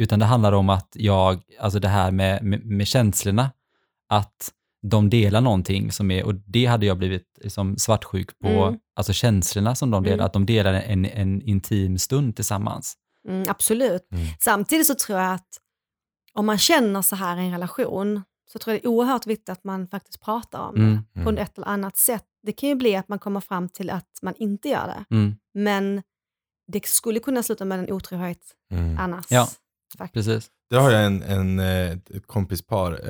[0.00, 3.50] utan det handlar om att jag, alltså det här med, med, med känslorna,
[4.08, 4.50] att
[4.90, 8.74] de delar någonting som är, och det hade jag blivit liksom svartsjuk på, Mm.
[8.96, 10.26] alltså känslorna som de delar, Mm.
[10.26, 12.94] att de delar en, en intim stund tillsammans.
[13.28, 14.12] Mm, absolut.
[14.12, 14.26] Mm.
[14.40, 15.48] Samtidigt så tror jag att
[16.34, 19.48] om man känner så här i en relation så tror jag det är oerhört viktigt
[19.48, 21.04] att man faktiskt pratar om Mm.
[21.14, 22.24] det på ett eller annat sätt.
[22.42, 25.34] Det kan ju bli att man kommer fram till att man inte gör det, Mm,
[25.54, 26.02] men
[26.72, 28.40] det skulle kunna sluta med en otrohet
[28.72, 28.98] Mm.
[28.98, 29.24] annars.
[29.28, 29.48] Ja.
[29.98, 30.26] Faktiskt.
[30.28, 30.50] precis.
[30.70, 33.00] Det har jag en, en, eh, ett kompispar,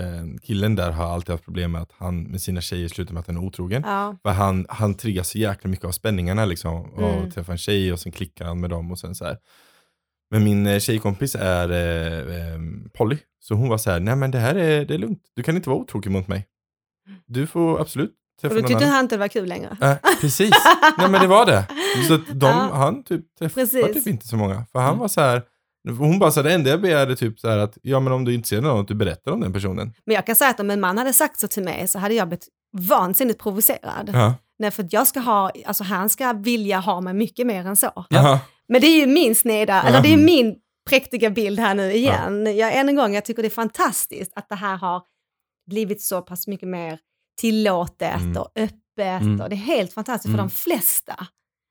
[0.43, 3.27] killen där har alltid haft problem med att han med sina tjejer slutar med att
[3.27, 3.83] han är otrogen.
[3.87, 4.17] Ja.
[4.23, 6.81] För han, han triggas så jäkla mycket av spänningarna liksom.
[6.93, 7.31] Och Mm.
[7.31, 9.39] träffar en tjej och sen klickar han med dem och sen så här.
[10.33, 12.59] Men min eh, tjejkompis är eh, eh,
[12.95, 13.19] Polly.
[13.41, 15.23] Så hon var så här, nej men det här är, det är lugnt.
[15.37, 16.47] Du kan inte vara otrogen mot mig.
[17.27, 18.95] Du får absolut Och träffa då någon tyckte annan.
[18.95, 19.77] han inte det var kul längre.
[19.81, 20.51] Äh, precis,
[20.99, 21.65] nej men det var det.
[22.09, 22.71] Så att de, Ja.
[22.75, 23.95] han typ träffade Precis.
[23.95, 24.65] typ inte så många.
[24.73, 24.99] För han Mm.
[25.01, 25.43] var så här,
[25.99, 28.25] hon bara så här, det enda jag begärde typ så här att, ja men om
[28.25, 29.93] du är intresserad av något, du berättar om den personen.
[30.07, 32.15] Men jag kan säga att om en man hade sagt så till mig så hade
[32.15, 32.49] jag blivit
[32.89, 34.11] vansinnigt provocerad.
[34.13, 34.35] Ja.
[34.59, 37.77] Nej, för att jag ska ha, alltså han ska vilja ha mig mycket mer än
[37.77, 38.07] så.
[38.09, 38.41] Ja.
[38.69, 39.83] Men det är ju min sneda, Ja.
[39.89, 40.57] eller det är min
[40.91, 42.57] präktiga bild här nu igen.
[42.57, 45.03] Jag, än en gång, jag tycker det är fantastiskt att det här har
[45.71, 46.99] blivit så pass mycket mer
[47.41, 48.37] tillåtet Mm.
[48.37, 49.23] och öppet.
[49.23, 49.41] Mm.
[49.41, 50.47] Och det är helt fantastiskt för Mm.
[50.49, 51.27] de flesta.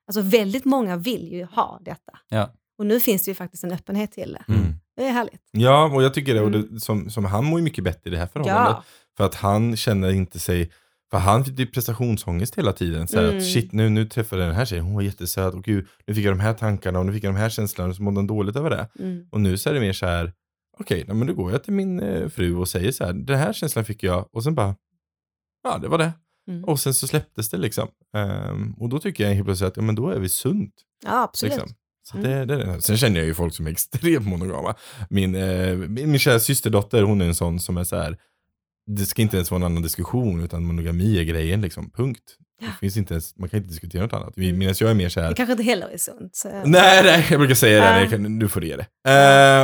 [0.07, 2.11] Alltså väldigt många vill ju ha detta.
[2.29, 2.53] Ja.
[2.77, 4.53] Och nu finns det ju faktiskt en öppenhet till det.
[4.53, 4.73] Mm.
[4.97, 5.41] Det är härligt.
[5.51, 6.67] Ja, och jag tycker det, och Mm.
[6.73, 8.73] det som, som han mår ju mycket bättre i det här förhållandet.
[8.77, 8.83] Ja,
[9.17, 10.71] För att han känner inte sig,
[11.11, 13.07] för han fick typ prestationsångest hela tiden.
[13.07, 13.37] Så Mm.
[13.37, 16.13] att shit, nu, nu träffade jag den här tjejen, hon var jättesöt och gud, nu
[16.15, 18.17] fick jag de här tankarna och nu fick jag de här känslorna och så mådde
[18.17, 18.87] han dåligt över det.
[18.99, 19.25] mm.
[19.31, 20.33] Och nu så är det mer så här,
[20.79, 23.37] okej, okay, men då går jag till min eh, fru och säger så här, den
[23.39, 24.75] här känslan fick jag och sen bara,
[25.63, 26.11] ja det var det.
[26.49, 26.63] Mm.
[26.63, 27.87] Och sen så släpptes det liksom.
[28.17, 30.73] Ehm, och då tycker jag helt plötsligt att, ja men då är vi sunt.
[31.05, 31.53] ja absolut.
[31.53, 31.69] Liksom.
[32.03, 32.29] Så Mm.
[32.29, 32.81] det, det det.
[32.81, 34.75] Sen känner jag ju folk som är extremt monogama.
[35.09, 38.17] Min, eh, min, min kära systerdotter, hon är en sån som är så här.
[38.95, 41.91] Det ska inte ens vara en annan diskussion, utan monogami är grejen, liksom.
[41.91, 42.37] Punkt.
[42.61, 44.33] Det finns inte ens, man kan inte diskutera något annat.
[44.37, 45.29] Medan jag är mer så här.
[45.29, 46.35] Det kanske inte heller är sunt.
[46.35, 46.47] Så.
[46.65, 47.99] Nej, nej, jag brukar säga det, Ja.
[47.99, 48.85] jag kan, du får ge det.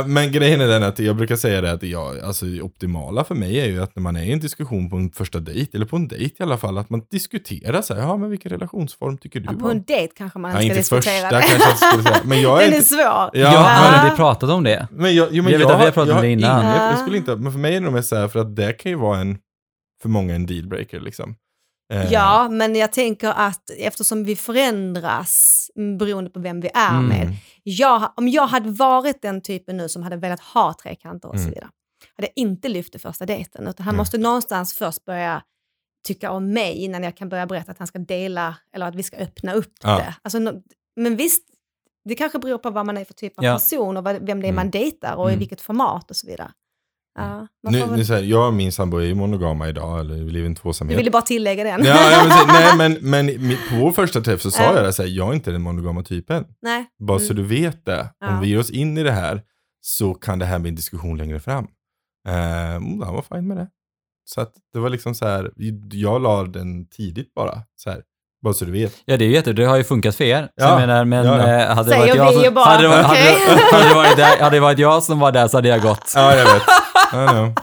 [0.00, 3.24] Eh, men grejen är den att jag brukar säga det att jag, alltså det optimala
[3.24, 5.76] för mig är ju att när man är i en diskussion på en första dejt,
[5.76, 8.50] eller på en dejt i alla fall, att man diskuterar så här, ja men vilken
[8.50, 9.58] relationsform tycker du Ja, om?
[9.58, 11.42] på en dejt kanske man ja, inte ska inte diskutera första det.
[11.42, 13.00] kanske jag skulle säga, men jag är Den är inte, svår.
[13.02, 14.88] Ja, jag har aldrig pratat om det.
[14.90, 16.60] Men jag, jo, men Jag jag, vet att vi har pratat jag om det innan.
[16.62, 16.90] ingen- Ja.
[16.90, 18.92] jag skulle inte, men för mig är det nog så här, för att det kan
[18.92, 19.38] ju vara en,
[20.02, 21.34] för många en dealbreaker liksom.
[21.92, 26.90] Eh, Ja, men jag tänker att eftersom vi förändras mm, beroende på vem vi är
[26.90, 27.06] Mm.
[27.08, 27.36] med.
[27.62, 31.40] Jag, om jag hade varit den typen nu som hade velat ha trekanter och så
[31.40, 31.50] Mm.
[31.50, 31.68] vidare,
[32.16, 33.68] hade jag inte lyft det första dejten.
[33.68, 33.98] Utan han Mm.
[33.98, 35.42] måste någonstans först börja
[36.06, 39.02] tycka om mig innan jag kan börja berätta att han ska dela eller att vi
[39.02, 39.96] ska öppna upp Ja.
[39.98, 40.14] det.
[40.22, 40.38] Alltså,
[40.96, 41.42] men visst,
[42.04, 43.54] det kanske beror på vad man är för typ av Ja.
[43.54, 44.54] person och vem det är Mm.
[44.54, 45.38] man dejtar och i Mm.
[45.38, 46.50] vilket format och så vidare.
[47.18, 50.00] Ja, man Nu, väl, nu så här, jag och min sambo är ju monogama idag,
[50.00, 50.98] eller vi lever i en tvåsamhet.
[50.98, 51.84] ville bara tillägga den.
[51.84, 54.74] Ja, ja, men, så- nej, men, men på vår första träff så sa Ja.
[54.74, 56.44] jag det så här, jag är inte den monogama typen.
[56.62, 56.86] Nej.
[57.06, 57.36] Bara så Mm.
[57.36, 58.38] du vet det, om Ja.
[58.42, 59.42] vi ger oss in i det här
[59.80, 61.64] så kan det här bli en diskussion längre fram.
[62.28, 62.34] Uh,
[63.04, 63.68] han var fine med det.
[64.24, 65.50] Så att det var liksom så här,
[65.92, 68.02] jag la den tidigt bara, så här,
[68.44, 68.92] bara så du vet.
[69.04, 70.42] Ja, det är ju jätte, det har ju funkat för er.
[70.42, 70.68] Så Ja.
[70.70, 71.60] jag menar, men Ja, ja.
[71.60, 73.36] eh, hade, det Säger varit jag vi som, ju bara, hade, det varit, okej.
[73.48, 75.82] hade, hade, det varit där, hade det varit jag som var där så hade jag
[75.82, 76.12] gått.
[76.14, 76.62] Ja, jag vet.
[77.12, 77.54] Ja.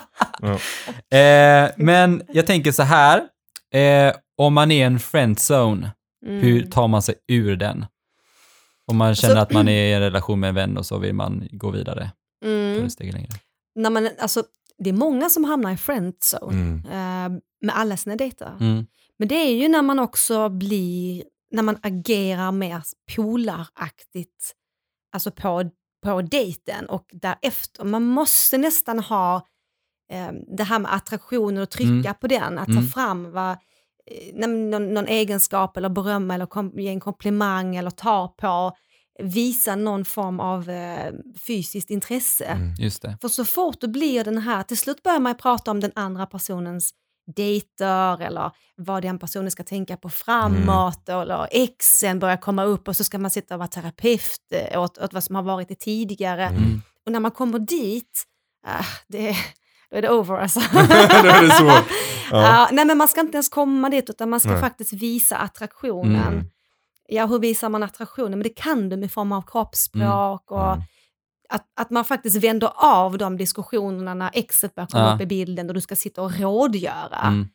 [1.18, 3.24] Eh, men jag tänker så här,
[3.74, 5.92] eh, om man är en friendzone,
[6.26, 6.42] Mm.
[6.42, 7.86] hur tar man sig ur den?
[8.88, 10.98] Om man känner Alltså- att man är i en relation med en vän och så
[10.98, 12.12] vill man gå vidare,
[12.46, 12.88] Mm.
[13.00, 13.30] längre.
[13.76, 14.44] när man, alltså,
[14.78, 16.86] det är många som hamnar i friendzone Mm.
[16.86, 18.58] eh, med alla sina dejter.
[18.60, 18.86] Mm.
[19.20, 22.82] Men det är ju när man också blir, när man agerar mer
[23.16, 24.54] polaraktigt,
[25.14, 25.70] alltså på,
[26.06, 27.84] på dejten och därefter.
[27.84, 29.48] Man måste nästan ha
[30.12, 32.14] eh, det här med attraktionen och trycka Mm.
[32.22, 32.84] på den, att Mm.
[32.86, 37.92] ta fram vad, eh, någon, någon egenskap eller berömma eller kom, ge en komplimang eller
[37.92, 38.72] ta på,
[39.24, 41.14] visa någon form av eh,
[41.48, 42.46] fysiskt intresse.
[42.46, 42.74] Mm.
[43.22, 46.26] För så fort det blir den här, till slut börjar man prata om den andra
[46.26, 46.92] personens
[47.28, 52.96] dejter eller vad den personen ska tänka på framåt eller exen börjar komma upp och
[52.96, 55.80] så ska man sitta och vara terapeut eh, åt, åt vad som har varit det
[55.80, 56.46] tidigare.
[56.46, 56.82] Mm.
[57.06, 58.24] Och när man kommer dit,
[58.68, 59.36] äh, det,
[59.92, 60.60] då är det over alltså.
[60.74, 61.92] Då är det svårt.
[62.32, 62.42] Ja.
[62.42, 64.60] Ja, nej men man ska inte ens komma dit utan man ska Nej.
[64.62, 66.34] faktiskt visa attraktionen.
[66.34, 66.46] Mm.
[67.08, 68.32] Ja, hur visar man attraktionen?
[68.32, 70.84] Men det kan du med form av kroppsspråk och Mm.
[71.50, 75.16] Att, att man faktiskt vänder av de diskussionerna när exet börjar komma Ja.
[75.16, 77.22] upp i bilden och du ska sitta och rådgöra.
[77.28, 77.48] Mm.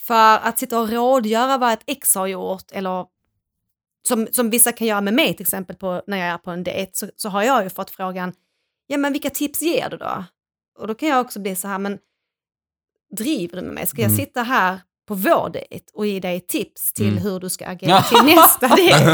[0.00, 3.06] För att sitta och rådgöra vad ett ex har gjort eller
[4.08, 6.64] som, som vissa kan göra med mig till exempel på, när jag är på en
[6.64, 8.32] dejt så, så har jag ju fått frågan,
[8.86, 10.24] ja men vilka tips ger du då?
[10.78, 11.98] Och då kan jag också bli så här, men
[13.16, 13.86] driver du med mig?
[13.86, 14.18] Ska jag Mm.
[14.24, 17.22] sitta här på vår dejt och ge dig tips till Mm.
[17.22, 19.04] hur du ska agera till nästa dejt?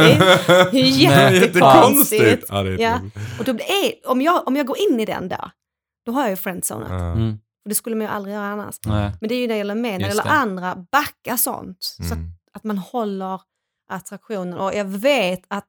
[0.73, 2.45] Det är jättekonstigt.
[2.49, 2.99] Ja, det är Ja.
[2.99, 3.39] tråkigt.
[3.39, 3.67] Och då blir,
[4.11, 5.51] om, jag, om jag går in i den där,
[6.07, 6.91] då har jag ju friendzonat.
[6.91, 7.33] Mm.
[7.65, 8.77] Och det skulle man ju aldrig göra annars.
[8.87, 9.13] Nej.
[9.21, 11.77] Men det är ju när det gäller mig, när det gäller andra, backa sånt.
[11.81, 12.31] Så att, Mm.
[12.53, 13.41] att man håller
[13.91, 14.59] attraktionen.
[14.59, 15.67] Och jag vet att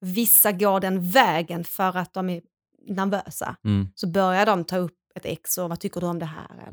[0.00, 2.40] vissa går den vägen för att de är
[2.88, 3.56] nervösa.
[3.64, 3.88] Mm.
[3.94, 6.68] Så börjar de ta upp ett ex och vad tycker du om det här?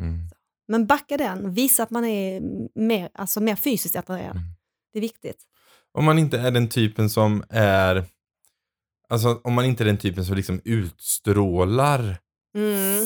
[0.70, 2.42] Men backa den, visa att man är
[2.80, 4.36] mer, alltså mer fysiskt attraherad.
[4.36, 4.48] Mm.
[4.94, 5.44] Det är viktigt.
[5.98, 8.06] Om man inte är den typen som är,
[9.10, 12.18] alltså om man inte är den typen som liksom utstrålar
[12.56, 13.06] Mm.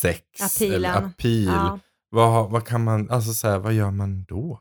[0.00, 1.04] sex eller Appealen.
[1.04, 1.78] appeal, Ja.
[2.10, 4.60] vad, vad kan man, alltså så här, vad gör man då?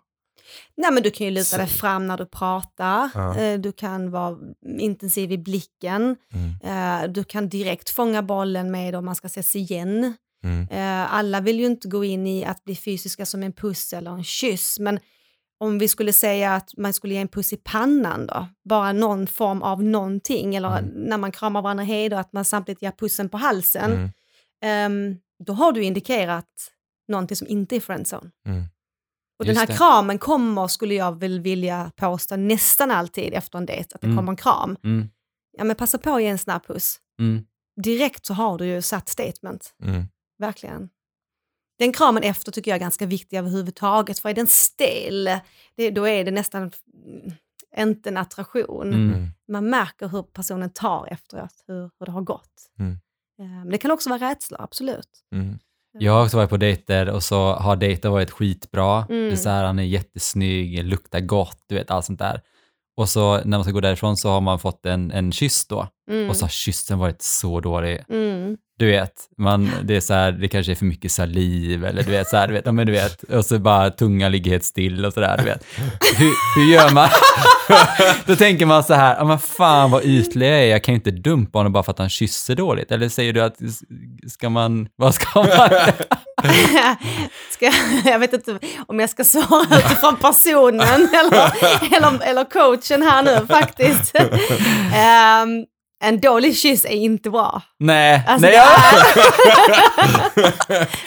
[0.78, 3.10] Nej, men du kan ju luta dig fram när du pratar.
[3.14, 3.38] Ja.
[3.38, 4.38] Eh, Du kan vara
[4.80, 6.16] intensiv i blicken.
[6.34, 7.04] Mm.
[7.04, 10.14] Eh, Du kan direkt fånga bollen med om man ska ses igen.
[10.44, 10.68] Mm.
[10.70, 14.12] Eh, Alla vill ju inte gå in i att bli fysiska som en puss eller
[14.12, 15.00] en kyss, men
[15.60, 19.28] om vi skulle säga att man skulle ge en puss i pannan då, bara någon
[19.28, 20.90] form av någonting, eller Mm.
[20.96, 24.10] när man kramar varandra hej då, att man samtidigt ger pussen på halsen, Mm.
[24.64, 26.50] ehm, då har du indikerat
[27.08, 28.32] någonting som inte är friendzone.
[28.48, 28.64] Mm.
[29.40, 29.78] Och den här det.
[29.78, 34.18] kramen kommer, skulle jag väl vilja påstå, nästan alltid efter en dejt, att det Mm.
[34.18, 34.78] kommer en kram.
[34.84, 35.10] Mm.
[35.58, 37.00] Ja men passa på att ge en snabb puss.
[37.84, 39.74] Direkt så har du ju satt statement.
[40.38, 40.90] Verkligen.
[41.80, 45.30] Den kramen efter tycker jag är ganska viktig överhuvudtaget, för är den stel,
[45.76, 47.32] det, då är det nästan mm,
[47.78, 48.88] inte en attraktion.
[48.88, 49.14] Mm.
[49.14, 49.28] Mm.
[49.48, 52.72] Man märker hur personen tar efteråt, hur, hur det har gått.
[52.80, 52.98] Mm.
[53.38, 55.10] Men det kan också vara rädsla, absolut.
[55.32, 55.60] Mm.
[56.00, 59.06] Jag har också varit på dejter och så har dejten varit skitbra.
[59.10, 59.28] Mm.
[59.28, 62.42] Det är så här, han är jättesnygg, luktar gott, du vet allt sånt där.
[62.96, 65.88] Och så när man ska gå därifrån så har man fått en, en kyss då.
[66.12, 66.30] Mm.
[66.30, 68.04] Och så har kyssen varit så dålig.
[68.10, 68.58] Mm.
[68.84, 72.12] Du vet, man, det är så här, det kanske är för mycket saliv eller du
[72.12, 74.64] vet så här, du vet, ja, men du vet, och så bara tunga ligger helt
[74.64, 75.66] still och så där, du vet.
[76.18, 77.10] Hur, hur gör man?
[78.26, 80.96] Då tänker man så här, ja men fan vad ytlig jag är, jag kan ju
[80.96, 82.92] inte dumpa honom bara för att han kysser dåligt.
[82.92, 83.56] Eller säger du att,
[84.28, 85.48] ska man, vad ska man?
[87.52, 87.72] ska,
[88.06, 91.52] jag- vet inte om jag ska svara utifrån personen eller,
[91.98, 94.16] eller, eller coachen här nu faktiskt.
[94.96, 95.66] Ehm,
[96.04, 97.62] en dålig kyss är inte bra.
[97.80, 98.68] Nej, Alltså, nej, jag,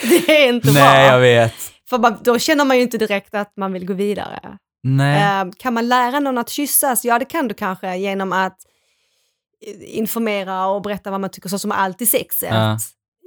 [0.03, 1.19] Det är inte nej, jag bra.
[1.19, 1.55] vet.
[1.91, 4.59] För man, då känner man ju inte direkt att man vill gå vidare.
[4.83, 5.23] Nej.
[5.23, 7.05] Ehm, kan man lära någon att kyssas?
[7.05, 8.57] Ja, det kan du kanske genom att
[9.67, 12.49] eh, informera och berätta vad man tycker, så som allt i sexet.
[12.53, 12.79] Ja.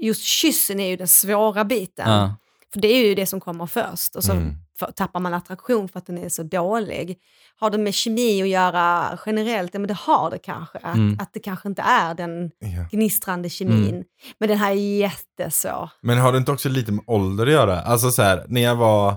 [0.01, 2.11] Just kyssen är ju den svåra biten.
[2.11, 2.35] Ja.
[2.73, 4.53] För det är ju det som kommer först och så Mm.
[4.79, 7.17] För, tappar man attraktion för att den är så dålig.
[7.59, 9.73] Har det med kemi att göra generellt?
[9.73, 10.77] Ja, men det har det kanske.
[10.77, 11.17] Att, Mm.
[11.21, 12.51] att det kanske inte är den
[12.91, 13.89] gnistrande kemin.
[13.89, 14.03] Mm.
[14.39, 15.89] Men den här är jättesvår.
[16.01, 17.81] Men har det inte också lite med ålder att göra?
[17.81, 19.15] Alltså så här, när jag var,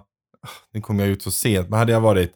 [0.72, 2.32] nu kom jag ut så sent, men hade jag varit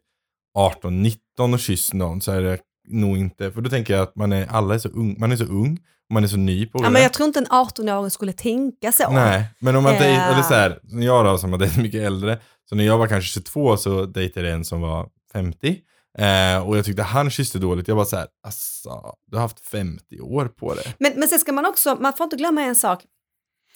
[0.59, 2.59] 18-19 och kysst någon så är det
[2.89, 5.37] nog inte, för då tänker jag att man är, alla är så ung, man är
[5.37, 5.79] så ung,
[6.13, 6.91] man är så ny på Ja, det.
[6.91, 9.11] men jag tror inte en 18-åring skulle tänka så.
[9.11, 10.01] Nej, men om man Ja.
[10.01, 13.07] dej- eller så här, jag då som har dejtat mycket äldre, så när jag var
[13.07, 15.77] kanske 22 så dejtade jag en som var 50.
[16.19, 17.89] Eh, och jag tyckte han kysste dåligt.
[17.89, 18.91] Jag var så här, alltså,
[19.27, 20.95] du har haft 50 år på det.
[20.99, 23.03] Men, men sen ska man också, man får inte glömma en sak.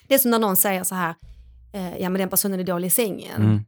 [0.08, 1.14] Det är som när någon säger så här,
[1.72, 3.42] eh, ja men den personen är dålig i sängen.
[3.42, 3.64] Mm.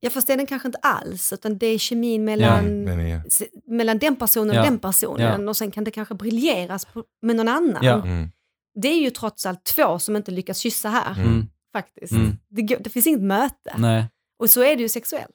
[0.00, 3.22] Jag förstår den kanske inte alls, utan det är kemin Ja, mellan, Den är,
[3.70, 4.60] mellan den personen Ja.
[4.60, 7.84] och den personen och sen kan det kanske briljeras på, med någon annan.
[7.84, 7.94] Ja.
[8.02, 8.30] mm,
[8.74, 11.26] Det är ju trots allt två som inte lyckas kyssa här, Mm.
[11.26, 11.46] Mm.
[11.72, 12.12] faktiskt.
[12.12, 12.36] Mm.
[12.48, 13.74] Det, det finns inget möte.
[13.76, 14.04] Nej.
[14.38, 15.30] Och så är det ju sexuellt.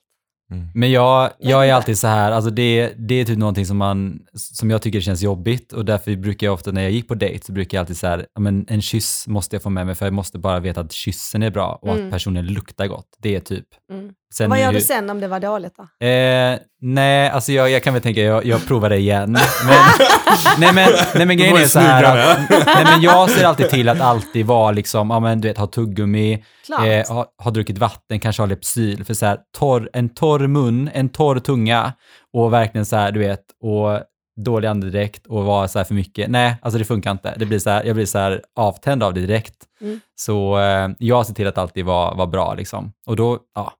[0.52, 3.76] Mm, Men jag, jag är alltid så här, alltså det, det är typ någonting som,
[3.76, 7.14] man, som jag tycker känns jobbigt och därför brukar jag ofta när jag gick på
[7.14, 9.94] dejt så brukar jag alltid så här, men en kyss måste jag få med mig
[9.94, 12.04] för jag måste bara veta att kyssen är bra och Mm.
[12.04, 13.06] att personen luktar gott.
[13.18, 13.66] Det är typ.
[13.92, 14.10] Mm.
[14.34, 16.06] Sen Vad gör du sen om det var dåligt då?
[16.06, 19.32] Eh, Nej, alltså jag, jag kan väl tänka, jag, jag provar det igen.
[19.32, 19.42] Men,
[20.58, 23.68] nej, men, nej men grejen var är så här att, nej men jag ser alltid
[23.68, 26.44] till att alltid vara liksom, ja men du vet, ha tuggummi,
[26.84, 30.90] eh, ha, ha druckit vatten, kanske ha Lypsyl, för så här, torr, en torr mun,
[30.94, 31.92] en torr tunga
[32.32, 34.00] och verkligen så här, du vet, och
[34.44, 36.30] dålig andedräkt och vara så här för mycket.
[36.30, 37.34] Nej, alltså det funkar inte.
[37.36, 39.56] Det blir så här, jag blir så här avtänd av det direkt.
[39.80, 40.00] Mm.
[40.14, 42.92] Så eh, jag ser till att alltid vara, vara bra liksom.
[43.06, 43.72] Och då, ja,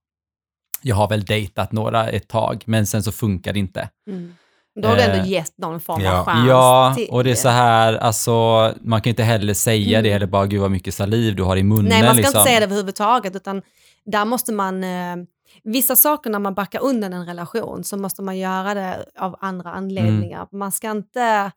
[0.82, 3.88] jag har väl dejtat några ett tag, men sen så funkar det inte.
[4.08, 4.34] Mm.
[4.82, 6.18] Då har du ändå Eh, gett någon form ja.
[6.18, 6.48] av chans.
[6.48, 8.32] Ja, till och det är så här, alltså,
[8.80, 11.62] man kan inte heller säga det, eller bara gud vad mycket saliv du har i
[11.62, 11.86] munnen.
[11.86, 11.88] Mm.
[11.98, 12.38] Nej, man ska liksom.
[12.38, 13.62] inte säga det överhuvudtaget, utan
[14.04, 14.84] där måste man...
[14.84, 15.16] Eh,
[15.64, 19.70] vissa saker när man backar undan en relation så måste man göra det av andra
[19.70, 20.46] anledningar.
[20.52, 21.50] Man ska inte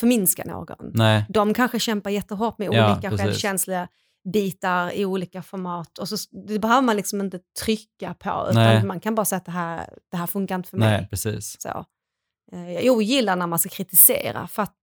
[0.00, 0.90] förminska någon.
[0.94, 3.26] Nej, De kanske kämpar jättehårt med Ja, olika precis.
[3.26, 3.88] självkänsliga
[4.32, 5.98] bitar i olika format.
[5.98, 6.16] Och så,
[6.46, 8.84] det behöver man liksom inte trycka på, utan Nej.
[8.84, 10.90] man kan bara säga att det här, det här funkar inte för mig.
[10.90, 11.56] nej, precis.
[11.58, 11.84] Så.
[12.52, 14.74] Eh, Jag ogillar när man ska kritisera, för att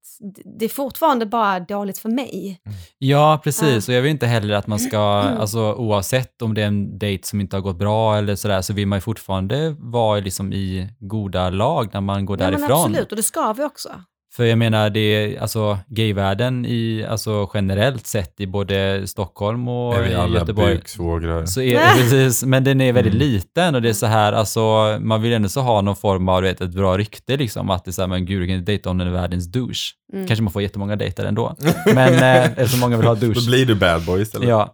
[0.59, 2.61] det- är fortfarande bara dåligt för mig.
[2.97, 3.87] Ja, precis.
[3.87, 5.37] Och jag vill inte heller att man ska, Mm.
[5.41, 8.73] alltså oavsett om det är en dejt som inte har gått bra eller sådär, så
[8.73, 12.77] vill man ju fortfarande vara liksom i goda lag när man går Ja, men därifrån.
[12.85, 13.89] absolut, och det ska vi också.
[14.35, 19.95] För jag menar, det är alltså gayvärlden i, alltså generellt sett i både Stockholm och
[19.95, 20.75] Är i alla Göteborg.
[20.75, 21.45] buksvågrar?
[21.45, 23.27] Så är, precis, men den är väldigt Mm.
[23.27, 24.61] liten och det är så här, alltså
[25.01, 27.89] man vill ändå så ha någon form av, vet, ett bra rykte liksom, att det
[27.89, 29.93] är så här, men gud, du kan inte dejta om den är världens douche.
[30.13, 30.27] Mm.
[30.27, 31.55] Kanske man får jättemånga dejter ändå,
[31.93, 33.33] men eh, eftersom många vill ha douche.
[33.39, 34.49] Då blir du bad boy istället.
[34.49, 34.73] Ja.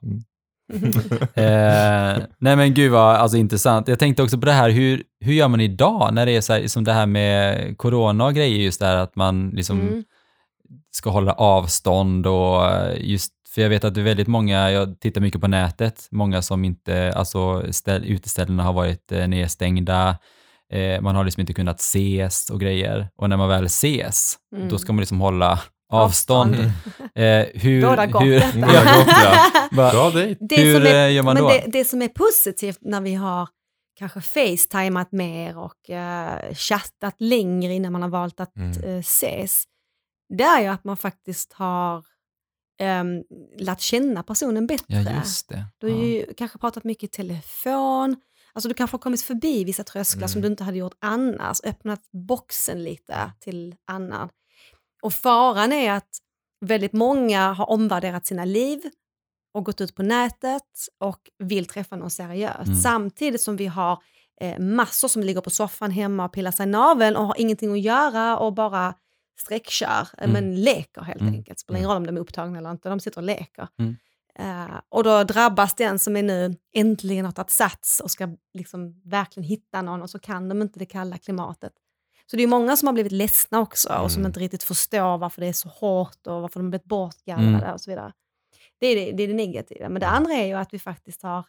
[1.36, 3.88] Eh, nej men gud vad alltså, intressant.
[3.88, 6.54] Jag tänkte också på det här, hur, hur gör man idag när det är så
[6.54, 10.04] här, som det här med corona och grejer, just det här att man liksom Mm.
[10.92, 15.00] ska hålla avstånd och eh, just för jag vet att det är väldigt många, jag
[15.00, 20.18] tittar mycket på nätet, många som inte, alltså ställ, uteställena har varit eh, nedstängda,
[20.74, 23.08] eh, man har liksom inte kunnat ses och grejer.
[23.16, 24.70] Och när man väl ses, Mm.
[24.70, 25.60] då ska man liksom hålla
[25.92, 26.56] avstånd.
[26.56, 26.72] Avstånd.
[27.16, 28.58] Eh, hur, Båda gott hur, detta.
[28.58, 29.50] Båda gott, ja.
[29.92, 30.46] Bra dejt.
[30.50, 31.50] Det Hur som är, eh, gör man men då?
[31.50, 33.50] det, det som är positivt när vi har
[34.00, 38.84] kanske facetimat mer och eh, chattat längre innan man har valt att Mm.
[38.84, 39.64] eh, ses,
[40.38, 41.98] det är ju att man faktiskt har
[42.82, 43.24] um,
[43.58, 44.86] lärt känna personen bättre.
[45.02, 45.66] Ja, just det.
[45.78, 46.04] Du har Ja.
[46.06, 48.16] ju kanske pratat mycket i telefon,
[48.54, 50.42] alltså du kanske har kommit förbi vissa trösklar som Mm.
[50.42, 54.30] du inte hade gjort annars, öppnat boxen lite till annan.
[55.02, 56.18] Och faran är att
[56.66, 58.80] väldigt många har omvärderat sina liv
[59.54, 60.64] och gått ut på nätet
[61.00, 62.66] och vill träffa någon seriöst.
[62.68, 62.76] Mm.
[62.80, 64.04] Samtidigt som vi har
[64.42, 67.72] eh, massor som ligger på soffan hemma och pillar sig i naveln och har ingenting
[67.74, 68.94] att göra och bara
[69.40, 70.32] sträckkör, eh, Mm.
[70.32, 71.34] men leker helt Mm.
[71.34, 71.60] enkelt.
[71.60, 73.68] Spelar ingen roll om de är upptagna eller inte, de sitter och leker.
[73.80, 73.96] Mm.
[74.40, 79.02] Eh, och då drabbas den som är nu äntligen har tagit sats och ska liksom
[79.06, 81.74] verkligen hitta någon och så kan de inte det kalla klimatet.
[82.32, 84.30] Så det är många som har blivit ledsna också och som Mm.
[84.30, 87.74] inte riktigt förstår varför det är så hårt och varför de har blivit bortgallrade Mm.
[87.74, 88.14] och så vidare.
[88.80, 89.90] Det är det, det är det negativa.
[89.90, 91.46] Men det andra är ju att vi faktiskt har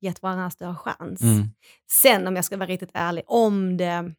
[0.00, 1.22] gett varandra en större chans.
[1.22, 1.48] Mm.
[1.90, 4.12] Sen om jag ska vara riktigt ärlig, om det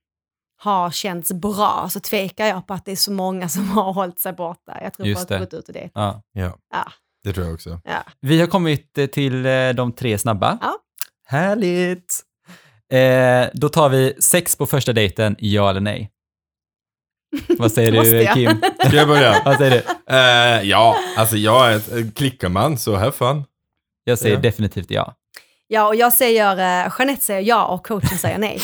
[0.57, 4.19] har känts bra så tvekar jag på att det är så många som har hållit
[4.19, 4.77] sig borta.
[4.81, 5.45] Jag tror Just på att det.
[5.45, 5.89] gått ut och det.
[5.93, 6.21] Ja.
[6.31, 6.91] Ja, Ja.
[7.23, 7.81] det tror jag också.
[7.83, 8.03] Ja.
[8.19, 10.57] Vi har kommit eh, till eh, de tre snabba.
[10.61, 10.75] Ja.
[11.27, 12.21] Härligt!
[12.93, 16.11] Eh, då tar vi sex på första dejten, ja eller nej?
[17.57, 18.27] Vad säger du?
[18.33, 18.51] Kim?
[18.87, 19.41] Ska jag börja?
[19.45, 20.13] Vad säger du?
[20.15, 23.43] Eh, ja, alltså jag är ett eh, klickarman, så have fun.
[24.03, 24.41] Jag säger Ja.
[24.41, 25.15] definitivt ja.
[25.67, 26.51] Ja, och jag säger,
[26.85, 28.59] eh, Jeanette säger ja och coachen säger nej.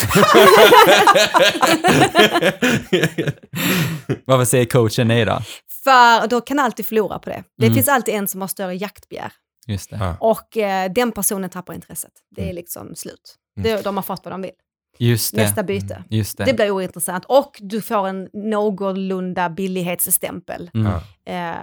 [4.26, 5.39] Varför säger coachen nej då?
[5.84, 7.43] För då kan alltid förlora på det.
[7.57, 7.76] Det Mm.
[7.76, 9.32] finns alltid en som har större jaktbegär.
[9.72, 9.95] Just det.
[9.97, 10.17] Ja.
[10.19, 12.11] Och eh, den personen tappar intresset.
[12.36, 12.55] Det är Mm.
[12.55, 13.36] liksom slut.
[13.57, 13.63] Mm.
[13.78, 14.51] Det, de har fått vad de vill.
[14.97, 15.41] Just det.
[15.43, 16.03] Nästa byte.
[16.09, 16.45] Just det.
[16.45, 17.26] Det blir ointressant.
[17.26, 20.72] Och du får en någorlunda billighetsstämpel.
[20.74, 20.91] Mm.
[21.26, 21.57] Eh,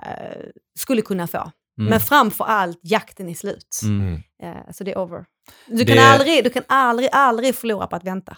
[0.79, 1.51] skulle kunna få.
[1.79, 1.91] Mm.
[1.91, 3.81] Men framför allt, jakten är slut.
[3.85, 4.01] Mm.
[4.09, 4.23] Mm.
[4.57, 5.25] Eh, så det är over.
[5.67, 8.37] Du kan, Det- aldrig, du kan aldrig, aldrig förlora på att vänta.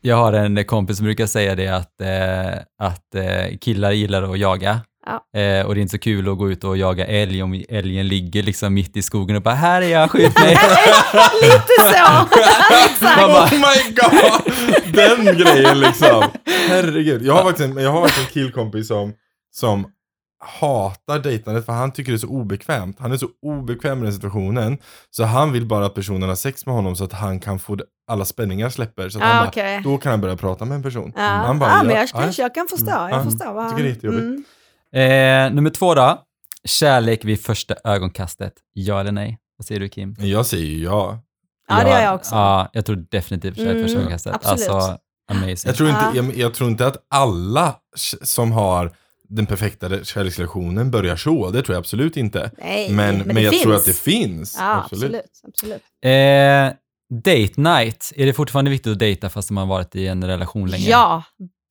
[0.00, 4.38] Jag har en kompis som brukar säga det att, eh, att eh, killar gillar att
[4.38, 4.80] jaga.
[5.06, 5.40] Ja.
[5.40, 8.08] Eh, och det är inte så kul att gå ut och jaga älg om älgen
[8.08, 10.50] ligger liksom mitt i skogen och bara “här är jag, skjut mig”.
[11.42, 12.28] Lite så!
[12.84, 13.20] Exakt.
[13.20, 14.94] Man bara, Oh my god!
[14.94, 16.22] Den grejen liksom.
[16.68, 17.22] Herregud.
[17.22, 19.12] Jag har faktiskt en, jag har faktiskt en killkompis som,
[19.54, 19.86] som
[20.60, 22.96] hatar dejtandet för han tycker det är så obekvämt.
[23.00, 24.78] Han är så obekväm i den situationen.
[25.10, 27.76] Så han vill bara att personen har sex med honom så att han kan få
[28.10, 29.08] alla spänningar släpper.
[29.08, 31.12] Så att Ja, han bara, då kan han börja prata med en person.
[31.16, 32.90] Ja, Han bara, ja, men jag, ja, kanske, jag kan förstå.
[32.90, 33.24] Jag Ja.
[33.24, 34.22] förstår vad Tycker det är jättejobbigt.
[34.22, 34.44] Mm.
[34.92, 36.22] Eh, nummer två då.
[36.64, 38.52] Kärlek vid första ögonkastet.
[38.72, 39.38] Ja eller nej?
[39.56, 40.16] Vad säger du Kim?
[40.18, 41.18] Jag säger ju ja.
[41.68, 42.34] Ja, det gör jag också.
[42.34, 44.34] Ja, jag tror definitivt kärlek vid första Mm, ögonkastet.
[44.34, 44.68] absolut.
[44.68, 44.98] Alltså,
[45.30, 45.56] Amazing.
[45.68, 46.22] Jag tror, inte, Ja.
[46.22, 47.76] jag, jag tror inte att alla
[48.22, 48.92] som har
[49.28, 51.50] den perfekta kärleksrelationen börjar så.
[51.50, 52.50] Det tror jag absolut inte.
[52.58, 53.80] Nej, Men, men men, det jag tror finns.
[53.80, 54.56] att det finns.
[54.58, 55.04] Ja, absolut.
[55.04, 55.24] absolut.
[55.48, 55.82] absolut.
[56.04, 56.76] Eh,
[57.24, 60.70] date night, är det fortfarande viktigt att dejta fast man har varit i en relation
[60.70, 60.88] länge?
[60.88, 61.22] Ja,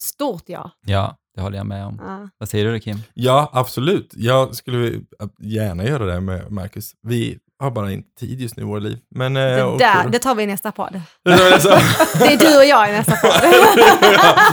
[0.02, 0.72] stort ja.
[0.86, 2.00] Ja, det håller jag med om.
[2.04, 2.30] ja.
[2.38, 2.98] Vad säger du Kim?
[3.14, 4.14] Ja, absolut.
[4.16, 5.00] Jag skulle
[5.42, 6.92] gärna göra det med Marcus.
[7.08, 8.98] Vi har bara inte tid just nu i våra liv.
[9.16, 11.02] Men, eh, Det, och- där, det tar vi i nästa podd.
[11.24, 11.32] Det
[12.34, 13.32] är du och jag i nästa podd.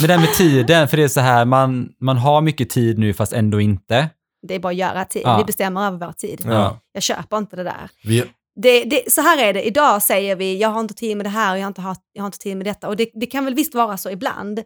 [0.00, 2.98] Men det här med tiden, för det är så här, man, man har mycket tid
[2.98, 4.08] nu fast ändå inte.
[4.48, 5.22] Det är bara att göra tid.
[5.24, 5.38] Ja.
[5.38, 6.42] Vi bestämmer över vår tid.
[6.46, 6.78] Ja.
[6.92, 7.90] Jag köper inte det där.
[8.04, 8.24] Vi,
[8.62, 11.30] Det, det, så här är det, idag säger vi jag har inte tid med det
[11.30, 12.88] här och jag har inte, har, jag har inte tid med detta.
[12.88, 14.60] Och det, det kan väl visst vara så ibland.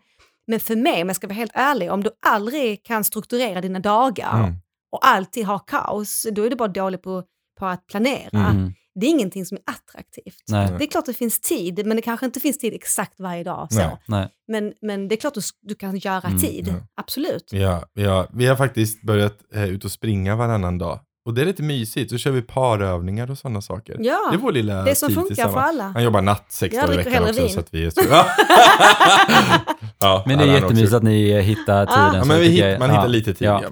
[0.47, 3.79] Men för mig, om jag ska vara helt ärlig, om du aldrig kan strukturera dina
[3.79, 4.55] dagar mm,
[4.93, 7.23] och alltid har kaos, då är du bara dålig på,
[7.59, 8.47] på att planera.
[8.51, 8.73] Mm.
[9.01, 10.43] Det är ingenting som är attraktivt.
[10.49, 13.45] Nej, Det är klart det finns tid, men det kanske inte finns tid exakt varje
[13.45, 13.67] dag.
[13.71, 13.79] Så.
[13.79, 13.97] Nej.
[14.09, 14.29] nej.
[14.49, 16.75] Men, men det är klart att du kan göra Mm, tid, ja.
[16.97, 17.49] absolut.
[17.53, 21.01] ja, ja, vi har faktiskt börjat eh, ut och springa varannan dag.
[21.27, 22.11] Och det är lite mysigt.
[22.11, 23.97] Så kör vi parövningar och sådana saker.
[24.01, 25.85] Ja, det är vår lilla det som funkar för alla.
[25.85, 27.41] Han jobbar natt sex dagar i veckan också.
[27.43, 27.51] vin.
[27.51, 28.01] Så att vi är så...
[30.07, 32.03] ja, Men det är jättemysigt att ni hittar tiden.
[32.05, 33.49] Ja, Ja, så men vi jag- man ja, hittar lite tid.
[33.49, 33.63] Ja.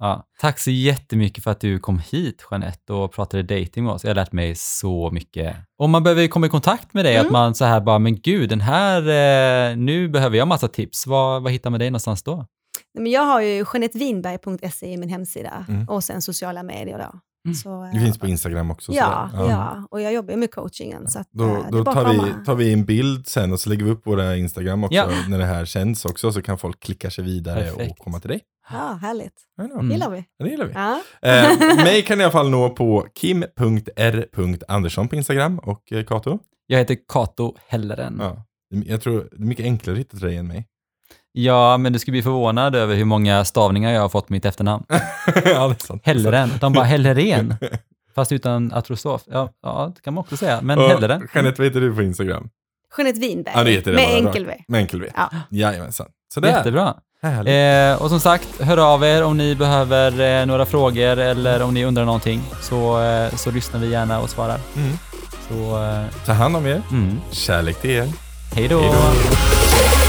[0.00, 0.26] Ja.
[0.40, 4.04] Tack så jättemycket för att du kom hit, Jeanette, och pratade dating med oss.
[4.04, 5.56] Jag har lärt mig så mycket.
[5.78, 7.26] Om man behöver komma i kontakt med dig, Mm.
[7.26, 9.00] att man så här bara, men gud, den här,
[9.70, 11.06] eh, nu behöver jag massa tips.
[11.06, 12.36] Vad, vad hittar man dig någonstans då?
[12.36, 15.88] Nej, Men jag har ju jeanettevinberg.se i min hemsida Mm.
[15.88, 17.20] och sen sociala medier då.
[17.46, 17.54] Mm.
[17.54, 18.92] Så, Det eh, finns på Instagram också.
[18.92, 19.50] Ja, sådär.
[19.50, 21.08] ja, och jag jobbar med coachingen.
[21.08, 23.68] Så att, Då, eh, det då tar, vi, tar vi en bild sen och så
[23.70, 25.08] lägger vi upp våra Instagram också Ja.
[25.28, 27.90] när det här känns också så kan folk klicka sig vidare Perfekt.
[27.90, 28.40] och komma till dig.
[28.72, 29.34] Ja, härligt.
[29.60, 29.90] Mm.
[29.90, 30.24] gillar vi.
[30.36, 30.72] Ja, Det gillar vi.
[30.72, 31.00] Ja.
[31.22, 36.38] Eh, mig kan i alla fall nå på kim.r.andersson på Instagram och eh, Kato.
[36.66, 38.16] Jag heter Kato Helleren.
[38.20, 38.46] Ja.
[38.70, 38.82] Ja.
[38.86, 40.66] Jag tror det är mycket enklare att hitta dig än mig.
[41.78, 44.84] Men du skulle bli förvånad över hur många stavningar jag har fått mitt efternamn.
[44.88, 44.94] ja,
[45.34, 46.02] det är sant.
[46.04, 46.50] Helleren.
[46.60, 47.54] De bara Helleren.
[48.14, 49.22] Fast utan apostrof.
[49.26, 50.60] Ja, ja, det kan man också säga.
[50.62, 51.28] Men Och Helleren.
[51.34, 52.48] Jeanette, vad heter du på Instagram?
[52.98, 53.54] Jeanette Winberg.
[53.56, 54.54] Ja, det heter det med bara, enkel V.
[54.68, 55.10] Med enkel V.
[55.16, 55.30] Ja.
[55.50, 56.06] Jajamensan.
[56.34, 56.48] Sådär.
[56.48, 56.94] Jättebra.
[57.22, 61.74] Eh, och som sagt, hör av er om ni behöver eh, några frågor eller om
[61.74, 64.58] ni undrar någonting så, eh, så lyssnar vi gärna och svarar.
[64.76, 64.92] Mm.
[65.48, 66.82] Så, eh, Ta hand om er.
[66.90, 67.20] mm.
[67.30, 68.08] Kärlek till er.
[68.54, 68.80] hej då!
[68.80, 70.05] Hej då.